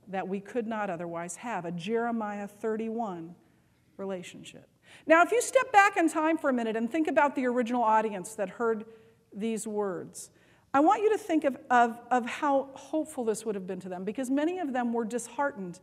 [0.08, 3.34] that we could not otherwise have a Jeremiah 31
[3.96, 4.68] relationship.
[5.06, 7.82] Now, if you step back in time for a minute and think about the original
[7.82, 8.84] audience that heard
[9.32, 10.30] these words,
[10.72, 13.88] I want you to think of, of, of how hopeful this would have been to
[13.88, 15.80] them because many of them were disheartened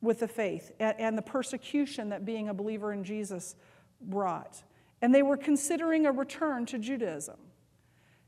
[0.00, 3.54] with the faith and, and the persecution that being a believer in Jesus
[4.00, 4.62] brought.
[5.02, 7.36] And they were considering a return to Judaism.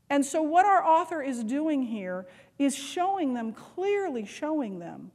[0.09, 5.11] And so, what our author is doing here is showing them, clearly showing them,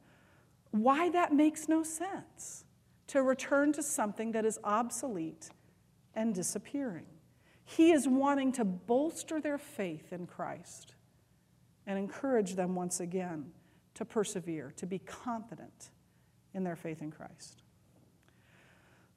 [0.70, 2.64] why that makes no sense
[3.08, 5.50] to return to something that is obsolete
[6.14, 7.06] and disappearing.
[7.76, 10.94] He is wanting to bolster their faith in Christ
[11.86, 13.52] and encourage them once again
[13.94, 15.90] to persevere, to be confident
[16.54, 17.62] in their faith in Christ.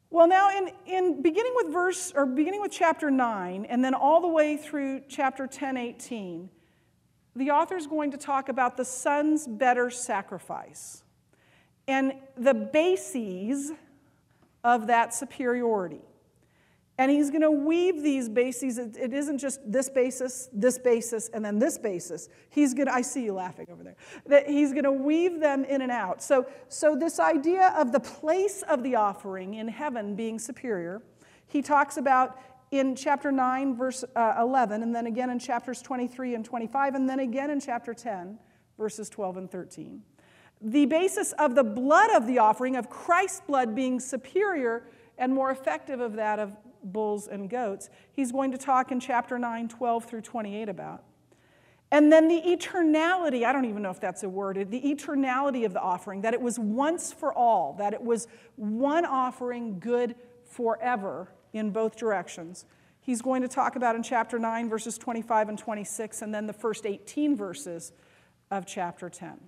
[0.09, 4.21] Well, now, in, in beginning with verse, or beginning with chapter 9, and then all
[4.21, 6.49] the way through chapter 10, 18,
[7.35, 11.03] the author is going to talk about the son's better sacrifice
[11.87, 13.73] and the bases
[14.63, 16.01] of that superiority.
[16.97, 18.77] And he's going to weave these bases.
[18.77, 22.29] It, isn't just this basis, this basis, and then this basis.
[22.49, 23.97] He's going to, I see you laughing over there.
[24.27, 26.23] That he's going to weave them in and out.
[26.23, 31.01] So, so this idea of the place of the offering in heaven being superior,
[31.47, 32.39] he talks about
[32.71, 37.09] in chapter 9, verse uh, 11, and then again in chapters 23 and 25, and
[37.09, 38.39] then again in chapter 10,
[38.77, 40.01] verses 12 and 13.
[40.61, 44.83] The basis of the blood of the offering, of Christ's blood being superior
[45.17, 49.37] and more effective of that of bulls and goats, he's going to talk in chapter
[49.37, 51.03] 9, 12 through 28 about.
[51.91, 55.73] And then the eternality, I don't even know if that's a word, the eternality of
[55.73, 61.29] the offering, that it was once for all, that it was one offering good forever
[61.53, 62.65] in both directions.
[62.99, 66.53] He's going to talk about in chapter 9, verses 25 and 26, and then the
[66.53, 67.93] first 18 verses
[68.49, 69.39] of chapter 10.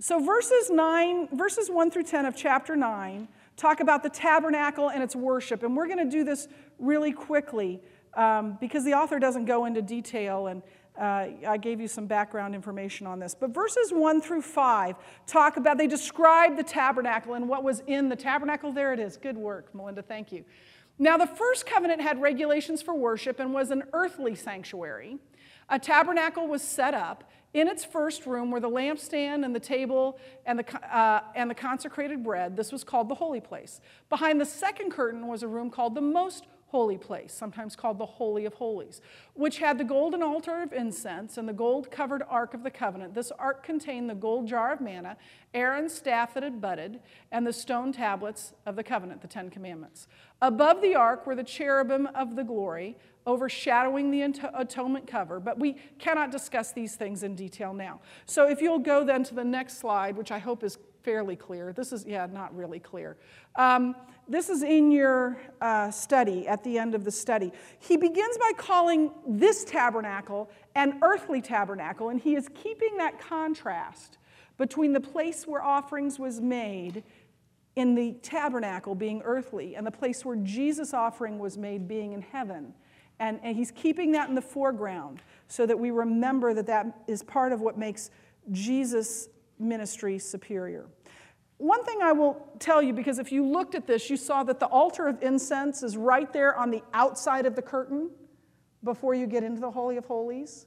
[0.00, 3.28] So verses 9, verses 1 through 10 of chapter 9
[3.62, 5.62] talk about the tabernacle and its worship.
[5.62, 6.48] And we're going to do this
[6.80, 7.80] really quickly
[8.14, 10.62] um, because the author doesn't go into detail, and
[11.00, 13.36] uh, I gave you some background information on this.
[13.38, 14.96] But verses 1 through 5
[15.28, 18.72] talk about, they describe the tabernacle and what was in the tabernacle.
[18.72, 19.16] There it is.
[19.16, 20.02] Good work, Melinda.
[20.02, 20.44] Thank you.
[20.98, 25.18] Now, the first covenant had regulations for worship and was an earthly sanctuary.
[25.68, 30.18] A tabernacle was set up, in its first room were the lampstand and the table
[30.46, 32.56] and the, uh, and the consecrated bread.
[32.56, 33.80] This was called the holy place.
[34.08, 38.06] Behind the second curtain was a room called the most holy place, sometimes called the
[38.06, 39.02] Holy of Holies,
[39.34, 43.12] which had the golden altar of incense and the gold covered ark of the covenant.
[43.12, 45.18] This ark contained the gold jar of manna,
[45.52, 50.08] Aaron's staff that had budded, and the stone tablets of the covenant, the Ten Commandments.
[50.40, 54.22] Above the ark were the cherubim of the glory, overshadowing the
[54.54, 58.00] atonement cover, but we cannot discuss these things in detail now.
[58.26, 61.72] So if you'll go then to the next slide, which I hope is fairly clear.
[61.72, 63.16] This is, yeah, not really clear.
[63.56, 63.94] Um,
[64.28, 67.52] this is in your uh, study, at the end of the study.
[67.80, 74.18] He begins by calling this tabernacle an earthly tabernacle, and he is keeping that contrast
[74.58, 77.02] between the place where offerings was made
[77.74, 82.22] in the tabernacle being earthly and the place where Jesus' offering was made being in
[82.22, 82.74] heaven.
[83.22, 87.22] And, and he's keeping that in the foreground so that we remember that that is
[87.22, 88.10] part of what makes
[88.50, 89.28] Jesus'
[89.60, 90.86] ministry superior.
[91.58, 94.58] One thing I will tell you, because if you looked at this, you saw that
[94.58, 98.10] the altar of incense is right there on the outside of the curtain
[98.82, 100.66] before you get into the Holy of Holies.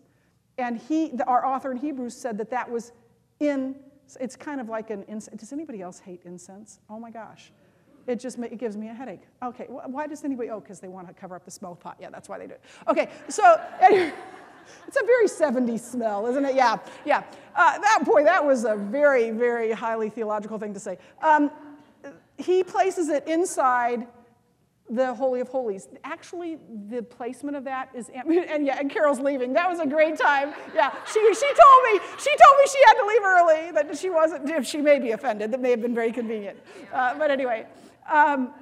[0.57, 2.93] And he, our author in Hebrews said that that was
[3.41, 3.75] in,
[4.21, 5.41] it's kind of like an incense.
[5.41, 6.79] Does anybody else hate incense?
[6.89, 7.51] Oh my gosh.
[8.07, 9.21] It just it gives me a headache.
[9.43, 10.49] Okay, why does anybody?
[10.49, 11.97] Oh, because they want to cover up the smell pot.
[11.99, 12.61] Yeah, that's why they do it.
[12.87, 16.55] Okay, so it's a very 70s smell, isn't it?
[16.55, 17.23] Yeah, yeah.
[17.55, 20.97] Uh, that boy, that was a very, very highly theological thing to say.
[21.21, 21.49] Um,
[22.37, 24.07] he places it inside
[24.89, 25.87] the Holy of Holies.
[26.03, 29.53] Actually, the placement of that is, and yeah, and Carol's leaving.
[29.53, 30.53] That was a great time.
[30.75, 34.09] Yeah, she, she told me, she told me she had to leave early, that she
[34.09, 36.59] wasn't, she may be offended, that may have been very convenient.
[36.93, 37.65] Uh, but anyway,
[38.11, 38.53] um,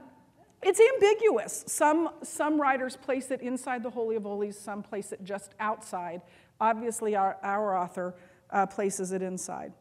[0.62, 1.66] it's ambiguous.
[1.68, 6.22] Some, some writers place it inside the Holy of Holies, some place it just outside.
[6.60, 8.16] Obviously, our, our author
[8.50, 9.74] uh, places it inside.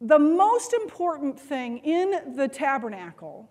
[0.00, 3.50] The most important thing in the tabernacle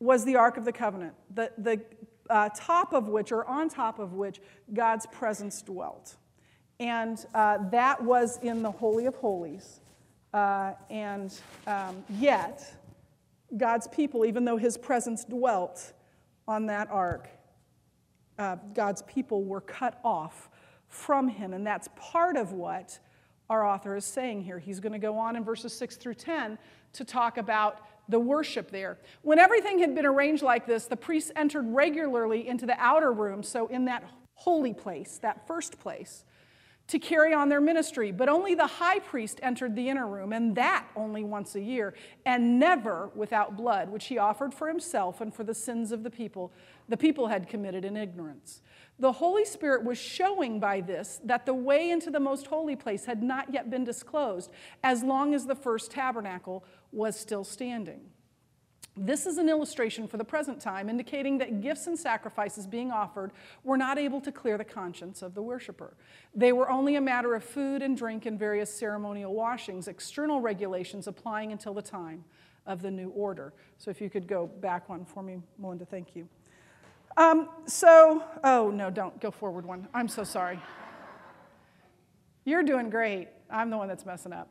[0.00, 1.80] was the Ark of the Covenant, the, the
[2.28, 4.40] uh, top of which, or on top of which,
[4.72, 6.16] God's presence dwelt.
[6.80, 9.80] And uh, that was in the Holy of Holies.
[10.32, 11.32] Uh, and
[11.68, 12.74] um, yet,
[13.56, 15.92] God's people, even though his presence dwelt
[16.46, 17.28] on that ark,
[18.38, 20.50] uh, God's people were cut off
[20.88, 21.52] from him.
[21.52, 22.98] And that's part of what
[23.50, 24.58] our author is saying here.
[24.58, 26.58] He's going to go on in verses 6 through 10
[26.94, 28.98] to talk about the worship there.
[29.22, 33.42] When everything had been arranged like this, the priests entered regularly into the outer room,
[33.42, 34.04] so in that
[34.34, 36.24] holy place, that first place
[36.86, 38.12] to carry on their ministry.
[38.12, 41.94] But only the high priest entered the inner room, and that only once a year,
[42.26, 46.10] and never without blood, which he offered for himself and for the sins of the
[46.10, 46.52] people
[46.88, 48.60] the people had committed in ignorance.
[48.98, 53.06] The Holy Spirit was showing by this that the way into the most holy place
[53.06, 54.50] had not yet been disclosed,
[54.82, 58.02] as long as the first tabernacle was still standing.
[58.96, 63.32] This is an illustration for the present time, indicating that gifts and sacrifices being offered
[63.64, 65.96] were not able to clear the conscience of the worshiper.
[66.32, 71.08] They were only a matter of food and drink and various ceremonial washings, external regulations
[71.08, 72.24] applying until the time
[72.66, 73.52] of the new order.
[73.78, 76.28] So if you could go back one for me, Melinda, thank you.
[77.16, 79.88] Um, so, oh no, don't go forward one.
[79.92, 80.60] I'm so sorry.
[82.44, 83.28] You're doing great.
[83.50, 84.48] I'm the one that's messing up.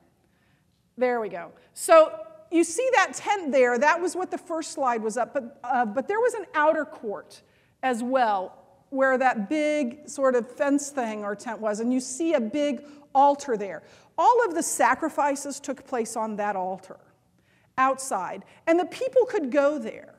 [0.97, 1.51] There we go.
[1.73, 2.19] So
[2.53, 5.85] you see that tent there, that was what the first slide was up, but, uh,
[5.85, 7.41] but there was an outer court
[7.81, 12.35] as well where that big sort of fence thing or tent was, and you see
[12.35, 12.85] a big
[13.15, 13.81] altar there.
[14.19, 16.99] All of the sacrifices took place on that altar
[17.79, 20.13] outside, and the people could go there,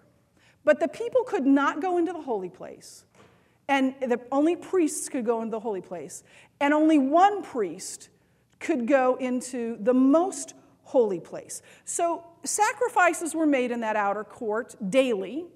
[0.65, 3.05] but the people could not go into the holy place.
[3.69, 6.25] And the, only priests could go into the holy place,
[6.61, 8.09] and only one priest
[8.59, 10.55] could go into the most
[10.85, 11.63] holy place.
[11.85, 15.47] So sacrifices were made in that outer court daily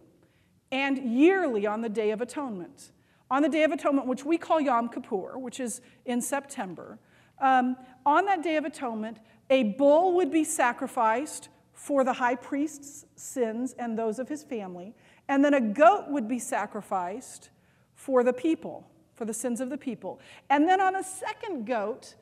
[0.73, 2.93] and yearly on the Day of Atonement.
[3.31, 6.99] On the Day of Atonement, which we call Yom Kippur, which is in September,
[7.41, 9.19] um, on that Day of Atonement,
[9.51, 14.95] a bull would be sacrificed for the high priest's sins and those of his family,
[15.29, 17.51] and then a goat would be sacrificed
[17.95, 20.21] for the people, for the sins of the people.
[20.51, 22.15] And then on a second goat,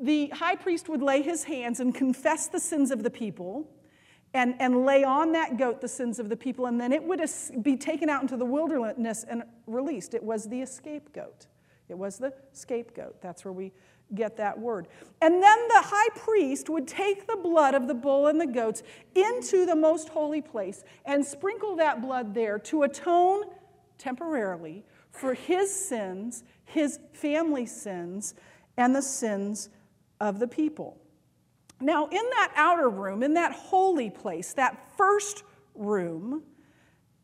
[0.00, 3.68] the high priest would lay his hands and confess the sins of the people
[4.34, 7.22] and, and lay on that goat the sins of the people, and then it would
[7.62, 10.12] be taken out into the wilderness and released.
[10.12, 11.46] It was the scapegoat.
[11.88, 13.22] It was the scapegoat.
[13.22, 13.72] That's where we
[14.14, 14.88] get that word.
[15.22, 18.82] And then the high priest would take the blood of the bull and the goats
[19.14, 23.44] into the most holy place and sprinkle that blood there to atone
[23.98, 28.34] temporarily for his sins, his family's sins,
[28.76, 29.68] and the sins
[30.20, 30.98] of the people.
[31.80, 35.42] Now, in that outer room, in that holy place, that first
[35.74, 36.42] room,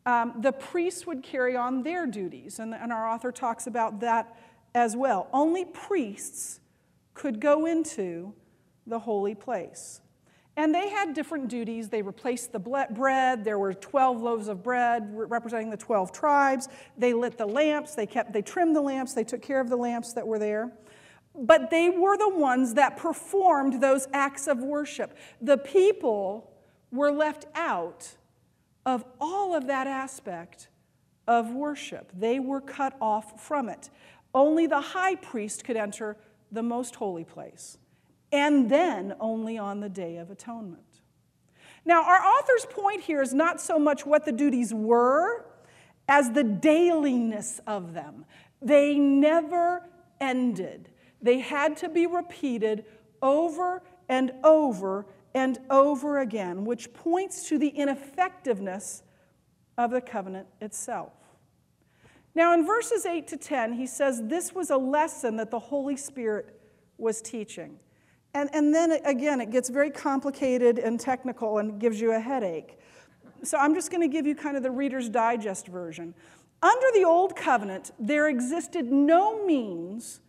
[0.07, 4.36] um, the priests would carry on their duties, and, and our author talks about that
[4.74, 5.28] as well.
[5.32, 6.61] Only priests
[7.14, 8.34] could go into
[8.86, 10.01] the holy place.
[10.57, 11.88] And they had different duties.
[11.88, 13.45] They replaced the bread.
[13.45, 16.68] There were 12 loaves of bread representing the 12 tribes.
[16.99, 17.95] They lit the lamps.
[17.95, 19.14] They kept they trimmed the lamps.
[19.14, 20.72] They took care of the lamps that were there
[21.41, 25.16] but they were the ones that performed those acts of worship.
[25.41, 26.53] The people
[26.93, 28.16] were left out
[28.84, 30.68] of all of that aspect
[31.26, 32.12] of worship.
[32.14, 33.91] They were cut off from it.
[34.34, 36.16] Only the high priest could enter
[36.53, 37.78] the most holy place,
[38.32, 40.82] and then only on the Day of Atonement.
[41.84, 45.47] Now, our author's point here is not so much what the duties were
[46.09, 48.26] as the dailiness of them.
[48.61, 49.88] They never
[50.20, 50.89] ended.
[51.22, 52.84] They had to be repeated
[53.22, 59.02] over and over and over again, which points to the ineffectiveness
[59.78, 61.12] of the covenant itself.
[62.34, 65.96] Now, in verses 8 to 10, he says this was a lesson that the Holy
[65.96, 66.60] Spirit
[66.96, 67.78] was teaching.
[68.34, 72.78] And, and then again, it gets very complicated and technical and gives you a headache.
[73.42, 76.14] So I'm just going to give you kind of the Reader's Digest version.
[76.62, 80.20] Under the Old Covenant, there existed no means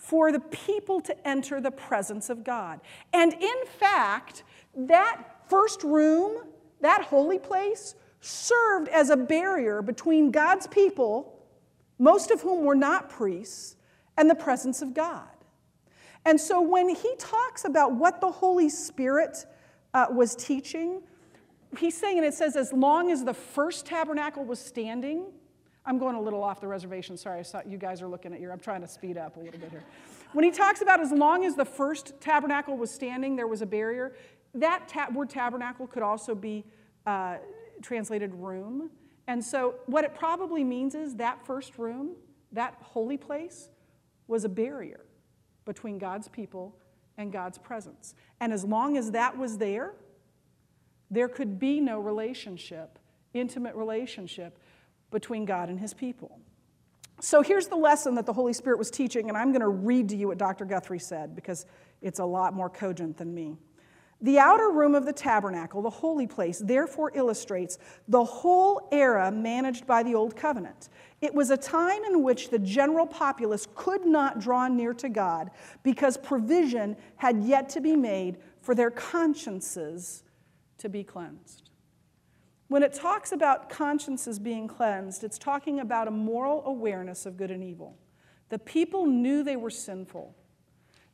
[0.00, 2.80] for the people to enter the presence of God.
[3.12, 4.44] And in fact,
[4.74, 6.42] that first room,
[6.80, 11.38] that holy place, served as a barrier between God's people,
[11.98, 13.76] most of whom were not priests,
[14.16, 15.28] and the presence of God.
[16.24, 19.44] And so when he talks about what the Holy Spirit
[19.92, 21.02] uh, was teaching,
[21.78, 25.26] he's saying, and it says, as long as the first tabernacle was standing,
[25.90, 27.16] I'm going a little off the reservation.
[27.16, 29.40] Sorry, I saw you guys are looking at your, I'm trying to speed up a
[29.40, 29.82] little bit here.
[30.32, 33.66] When he talks about as long as the first tabernacle was standing, there was a
[33.66, 34.14] barrier,
[34.54, 36.64] that ta- word tabernacle could also be
[37.06, 37.38] uh,
[37.82, 38.90] translated room.
[39.26, 42.14] And so, what it probably means is that first room,
[42.52, 43.68] that holy place,
[44.28, 45.00] was a barrier
[45.64, 46.76] between God's people
[47.18, 48.14] and God's presence.
[48.38, 49.94] And as long as that was there,
[51.10, 53.00] there could be no relationship,
[53.34, 54.56] intimate relationship
[55.10, 56.38] between God and his people.
[57.20, 60.08] So here's the lesson that the Holy Spirit was teaching, and I'm going to read
[60.10, 60.64] to you what Dr.
[60.64, 61.66] Guthrie said because
[62.00, 63.56] it's a lot more cogent than me.
[64.22, 69.86] The outer room of the tabernacle, the holy place, therefore illustrates the whole era managed
[69.86, 70.90] by the Old Covenant.
[71.22, 75.50] It was a time in which the general populace could not draw near to God
[75.82, 80.22] because provision had yet to be made for their consciences
[80.78, 81.69] to be cleansed.
[82.70, 87.50] When it talks about consciences being cleansed, it's talking about a moral awareness of good
[87.50, 87.98] and evil.
[88.48, 90.36] The people knew they were sinful.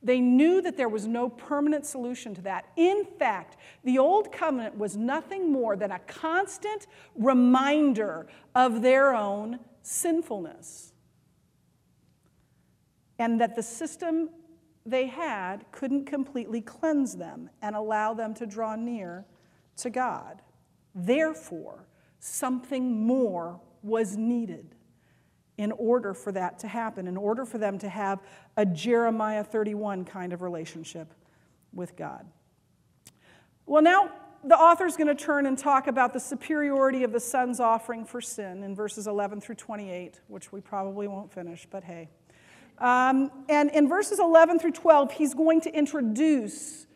[0.03, 2.65] They knew that there was no permanent solution to that.
[2.75, 6.85] In fact, the Old Covenant was nothing more than a constant
[7.15, 10.93] reminder of their own sinfulness.
[13.17, 14.29] And that the system
[14.85, 19.25] they had couldn't completely cleanse them and allow them to draw near
[19.77, 20.43] to God.
[20.99, 21.85] Therefore,
[22.19, 24.73] something more was needed
[25.59, 28.19] in order for that to happen, in order for them to have
[28.57, 31.13] a Jeremiah 31 kind of relationship
[31.71, 32.25] with God.
[33.67, 34.11] Well, now
[34.43, 38.19] the author's going to turn and talk about the superiority of the son's offering for
[38.19, 42.09] sin in verses 11 through 28, which we probably won't finish, but hey.
[42.79, 46.86] Um, and in verses 11 through 12, he's going to introduce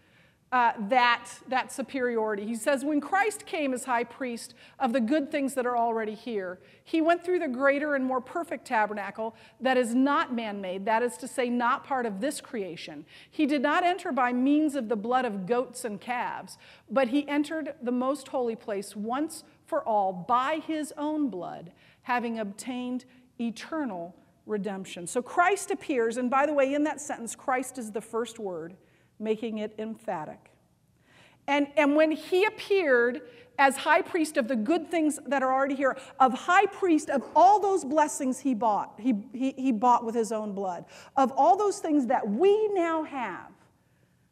[0.52, 2.46] uh, that, that superiority.
[2.46, 6.14] He says, When Christ came as high priest of the good things that are already
[6.14, 10.86] here, he went through the greater and more perfect tabernacle that is not man made,
[10.86, 13.06] that is to say, not part of this creation.
[13.30, 16.58] He did not enter by means of the blood of goats and calves,
[16.90, 21.72] but he entered the most holy place once for all by his own blood,
[22.02, 23.06] having obtained
[23.40, 24.14] eternal
[24.46, 25.08] redemption.
[25.08, 28.76] So Christ appears, and by the way, in that sentence, Christ is the first word
[29.22, 30.52] making it emphatic.
[31.48, 33.22] And, and when he appeared
[33.58, 37.24] as high priest of the good things that are already here, of high priest of
[37.36, 41.58] all those blessings he bought, he, he, he bought with his own blood, of all
[41.58, 43.52] those things that we now have,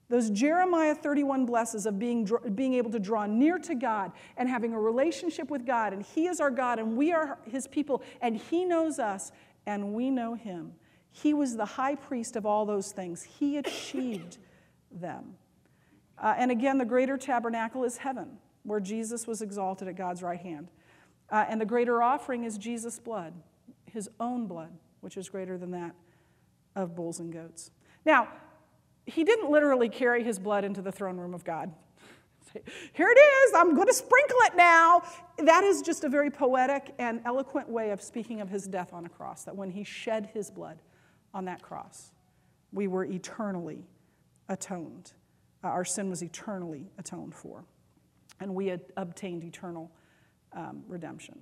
[0.10, 4.74] those Jeremiah 31 blesses of being, being able to draw near to God and having
[4.74, 8.36] a relationship with God, and He is our God and we are His people, and
[8.36, 9.32] He knows us
[9.68, 10.74] and we know Him.
[11.12, 13.22] He was the high priest of all those things.
[13.22, 14.40] He achieved
[14.92, 15.36] them.
[16.18, 20.40] Uh, and again, the greater tabernacle is heaven, where Jesus was exalted at God's right
[20.40, 20.70] hand.
[21.30, 23.34] Uh, and the greater offering is Jesus' blood,
[23.86, 24.72] his own blood,
[25.02, 25.96] which is greater than that
[26.76, 27.72] of bulls and goats.
[28.06, 28.28] Now,
[29.06, 31.72] he didn't literally carry his blood into the throne room of God.
[32.94, 35.04] Here it is, I'm going to sprinkle it now.
[35.38, 39.06] That is just a very poetic and eloquent way of speaking of his death on
[39.06, 40.82] a cross, that when he shed his blood
[41.34, 42.12] on that cross,
[42.72, 43.86] we were eternally
[44.50, 45.14] atoned.
[45.64, 47.66] Uh, our sin was eternally atoned for,
[48.40, 49.92] and we had obtained eternal
[50.54, 51.40] um, redemption.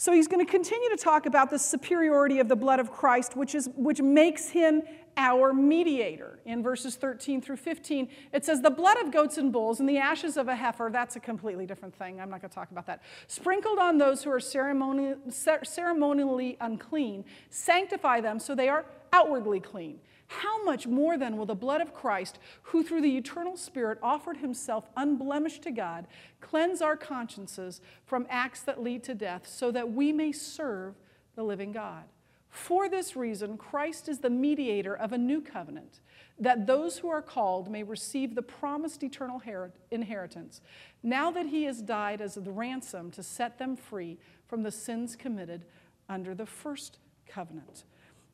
[0.00, 3.36] So he's going to continue to talk about the superiority of the blood of Christ,
[3.36, 4.82] which, is, which makes him
[5.16, 6.38] our mediator.
[6.44, 9.98] In verses 13 through 15, it says, The blood of goats and bulls and the
[9.98, 12.20] ashes of a heifer, that's a completely different thing.
[12.20, 13.02] I'm not going to talk about that.
[13.26, 15.16] Sprinkled on those who are ceremonially,
[15.64, 19.98] ceremonially unclean, sanctify them so they are outwardly clean.
[20.28, 24.36] How much more then will the blood of Christ, who through the eternal Spirit offered
[24.36, 26.06] himself unblemished to God,
[26.40, 30.94] cleanse our consciences from acts that lead to death, so that we may serve
[31.34, 32.04] the living God?
[32.50, 36.00] For this reason, Christ is the mediator of a new covenant,
[36.38, 39.42] that those who are called may receive the promised eternal
[39.90, 40.60] inheritance,
[41.02, 45.16] now that he has died as the ransom to set them free from the sins
[45.16, 45.64] committed
[46.08, 47.84] under the first covenant.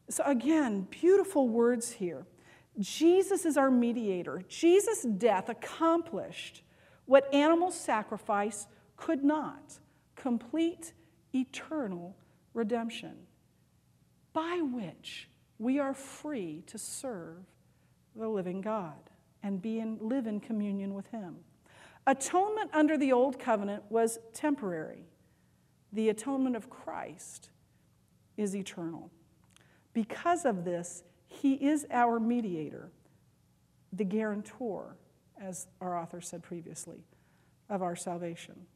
[0.08, 2.26] So, again, beautiful words here.
[2.78, 4.42] Jesus is our mediator.
[4.48, 6.62] Jesus' death accomplished
[7.06, 9.78] what animal sacrifice could not
[10.16, 10.92] complete
[11.34, 12.16] eternal
[12.52, 13.14] redemption,
[14.32, 15.28] by which
[15.58, 17.44] we are free to serve
[18.16, 19.10] the living God
[19.42, 21.36] and be in, live in communion with Him.
[22.06, 25.06] Atonement under the old covenant was temporary,
[25.92, 27.50] the atonement of Christ
[28.36, 29.10] is eternal.
[29.94, 32.90] Because of this, he is our mediator,
[33.92, 34.96] the guarantor,
[35.40, 36.98] as our author said previously,
[37.70, 38.66] of our salvation.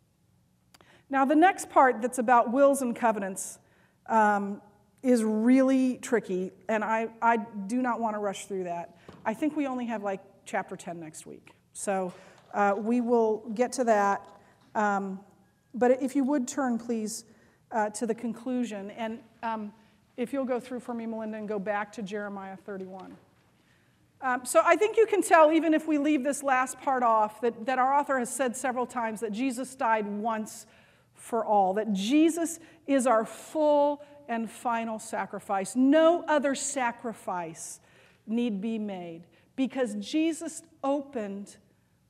[1.10, 3.58] Now, the next part that's about wills and covenants
[4.06, 4.62] um,
[5.02, 8.96] is really tricky, and I, I do not want to rush through that.
[9.24, 11.52] I think we only have like chapter 10 next week.
[11.72, 12.12] So
[12.54, 14.26] uh, we will get to that.
[14.74, 15.20] Um,
[15.74, 17.24] but if you would turn, please,
[17.70, 18.90] uh, to the conclusion.
[18.92, 19.72] And um,
[20.18, 23.16] if you'll go through for me, Melinda, and go back to Jeremiah 31.
[24.20, 27.40] Um, so I think you can tell, even if we leave this last part off,
[27.40, 30.66] that, that our author has said several times that Jesus died once
[31.14, 32.58] for all, that Jesus
[32.88, 35.76] is our full and final sacrifice.
[35.76, 37.78] No other sacrifice
[38.26, 39.22] need be made
[39.54, 41.56] because Jesus opened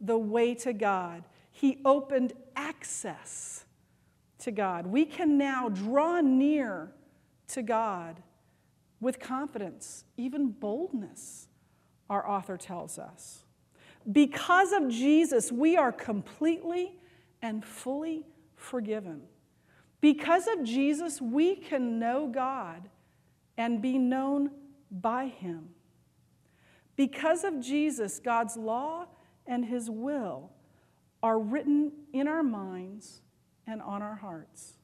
[0.00, 1.24] the way to God.
[1.50, 3.66] He opened access
[4.38, 4.86] to God.
[4.86, 6.90] We can now draw near
[7.48, 8.22] to God
[9.00, 11.48] with confidence, even boldness,
[12.10, 13.44] our author tells us.
[14.10, 16.96] Because of Jesus, we are completely
[17.42, 18.26] and fully
[18.56, 19.22] forgiven.
[20.00, 22.88] Because of Jesus, we can know God
[23.56, 24.50] and be known
[24.90, 25.70] by Him.
[26.98, 29.06] Because of Jesus, God's law
[29.46, 30.50] and his will
[31.22, 33.22] are written in our minds
[33.66, 34.74] and on our hearts.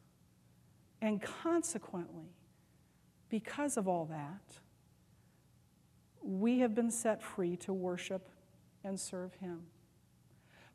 [1.03, 2.34] And consequently,
[3.35, 4.61] because of all that,
[6.23, 8.29] we have been set free to worship
[8.85, 9.63] and serve him.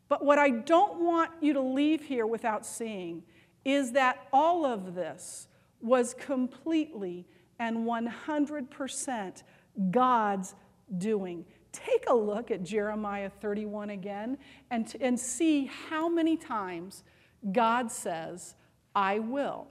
[0.10, 3.24] But what I don't want you to leave here without seeing
[3.64, 5.47] is that all of this
[5.80, 7.26] was completely
[7.60, 9.43] and 100%
[9.89, 10.53] God's
[10.97, 11.45] doing.
[11.72, 14.38] Take a look at Jeremiah 31 again
[14.70, 17.05] and, and see how many times
[17.53, 18.55] God says,
[18.93, 19.68] I will.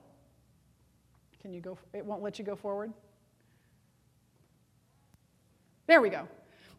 [1.41, 1.79] Can you go?
[1.93, 2.93] It won't let you go forward?
[5.87, 6.29] There we go.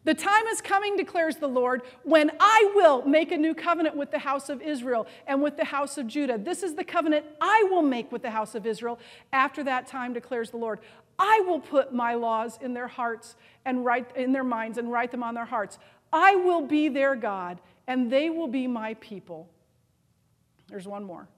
[0.04, 4.10] The time is coming, declares the Lord, when I will make a new covenant with
[4.10, 6.38] the house of Israel and with the house of Judah.
[6.38, 8.98] This is the covenant I will make with the house of Israel.
[9.32, 10.78] After that time, declares the Lord,
[11.18, 13.36] I will put my laws in their hearts
[13.66, 15.78] and write in their minds and write them on their hearts.
[16.10, 19.50] I will be their God, and they will be my people.
[20.68, 21.28] There's one more.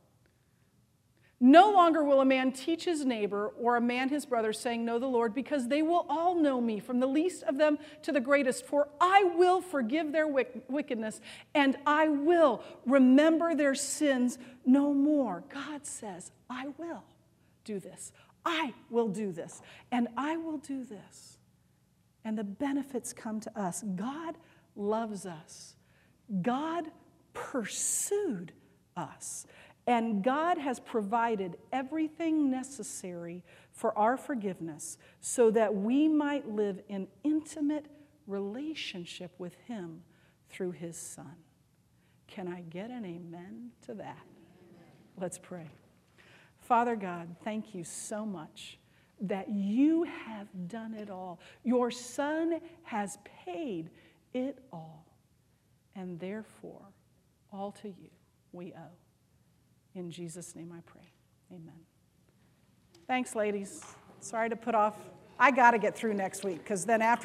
[1.44, 5.00] No longer will a man teach his neighbor or a man his brother, saying, Know
[5.00, 8.20] the Lord, because they will all know me, from the least of them to the
[8.20, 8.64] greatest.
[8.64, 11.20] For I will forgive their wickedness,
[11.52, 15.42] and I will remember their sins no more.
[15.52, 17.02] God says, I will
[17.64, 18.12] do this.
[18.46, 21.38] I will do this, and I will do this.
[22.24, 23.82] And the benefits come to us.
[23.96, 24.36] God
[24.76, 25.74] loves us,
[26.40, 26.92] God
[27.34, 28.52] pursued
[28.96, 29.44] us.
[29.86, 37.08] And God has provided everything necessary for our forgiveness so that we might live in
[37.24, 37.86] intimate
[38.26, 40.02] relationship with Him
[40.50, 41.34] through His Son.
[42.28, 44.24] Can I get an amen to that?
[45.18, 45.68] Let's pray.
[46.60, 48.78] Father God, thank you so much
[49.20, 51.40] that you have done it all.
[51.64, 53.90] Your Son has paid
[54.32, 55.06] it all.
[55.94, 56.86] And therefore,
[57.52, 58.10] all to you
[58.52, 59.01] we owe.
[59.94, 61.12] In Jesus' name I pray.
[61.50, 61.80] Amen.
[63.06, 63.82] Thanks, ladies.
[64.20, 64.96] Sorry to put off.
[65.38, 67.20] I got to get through next week because then after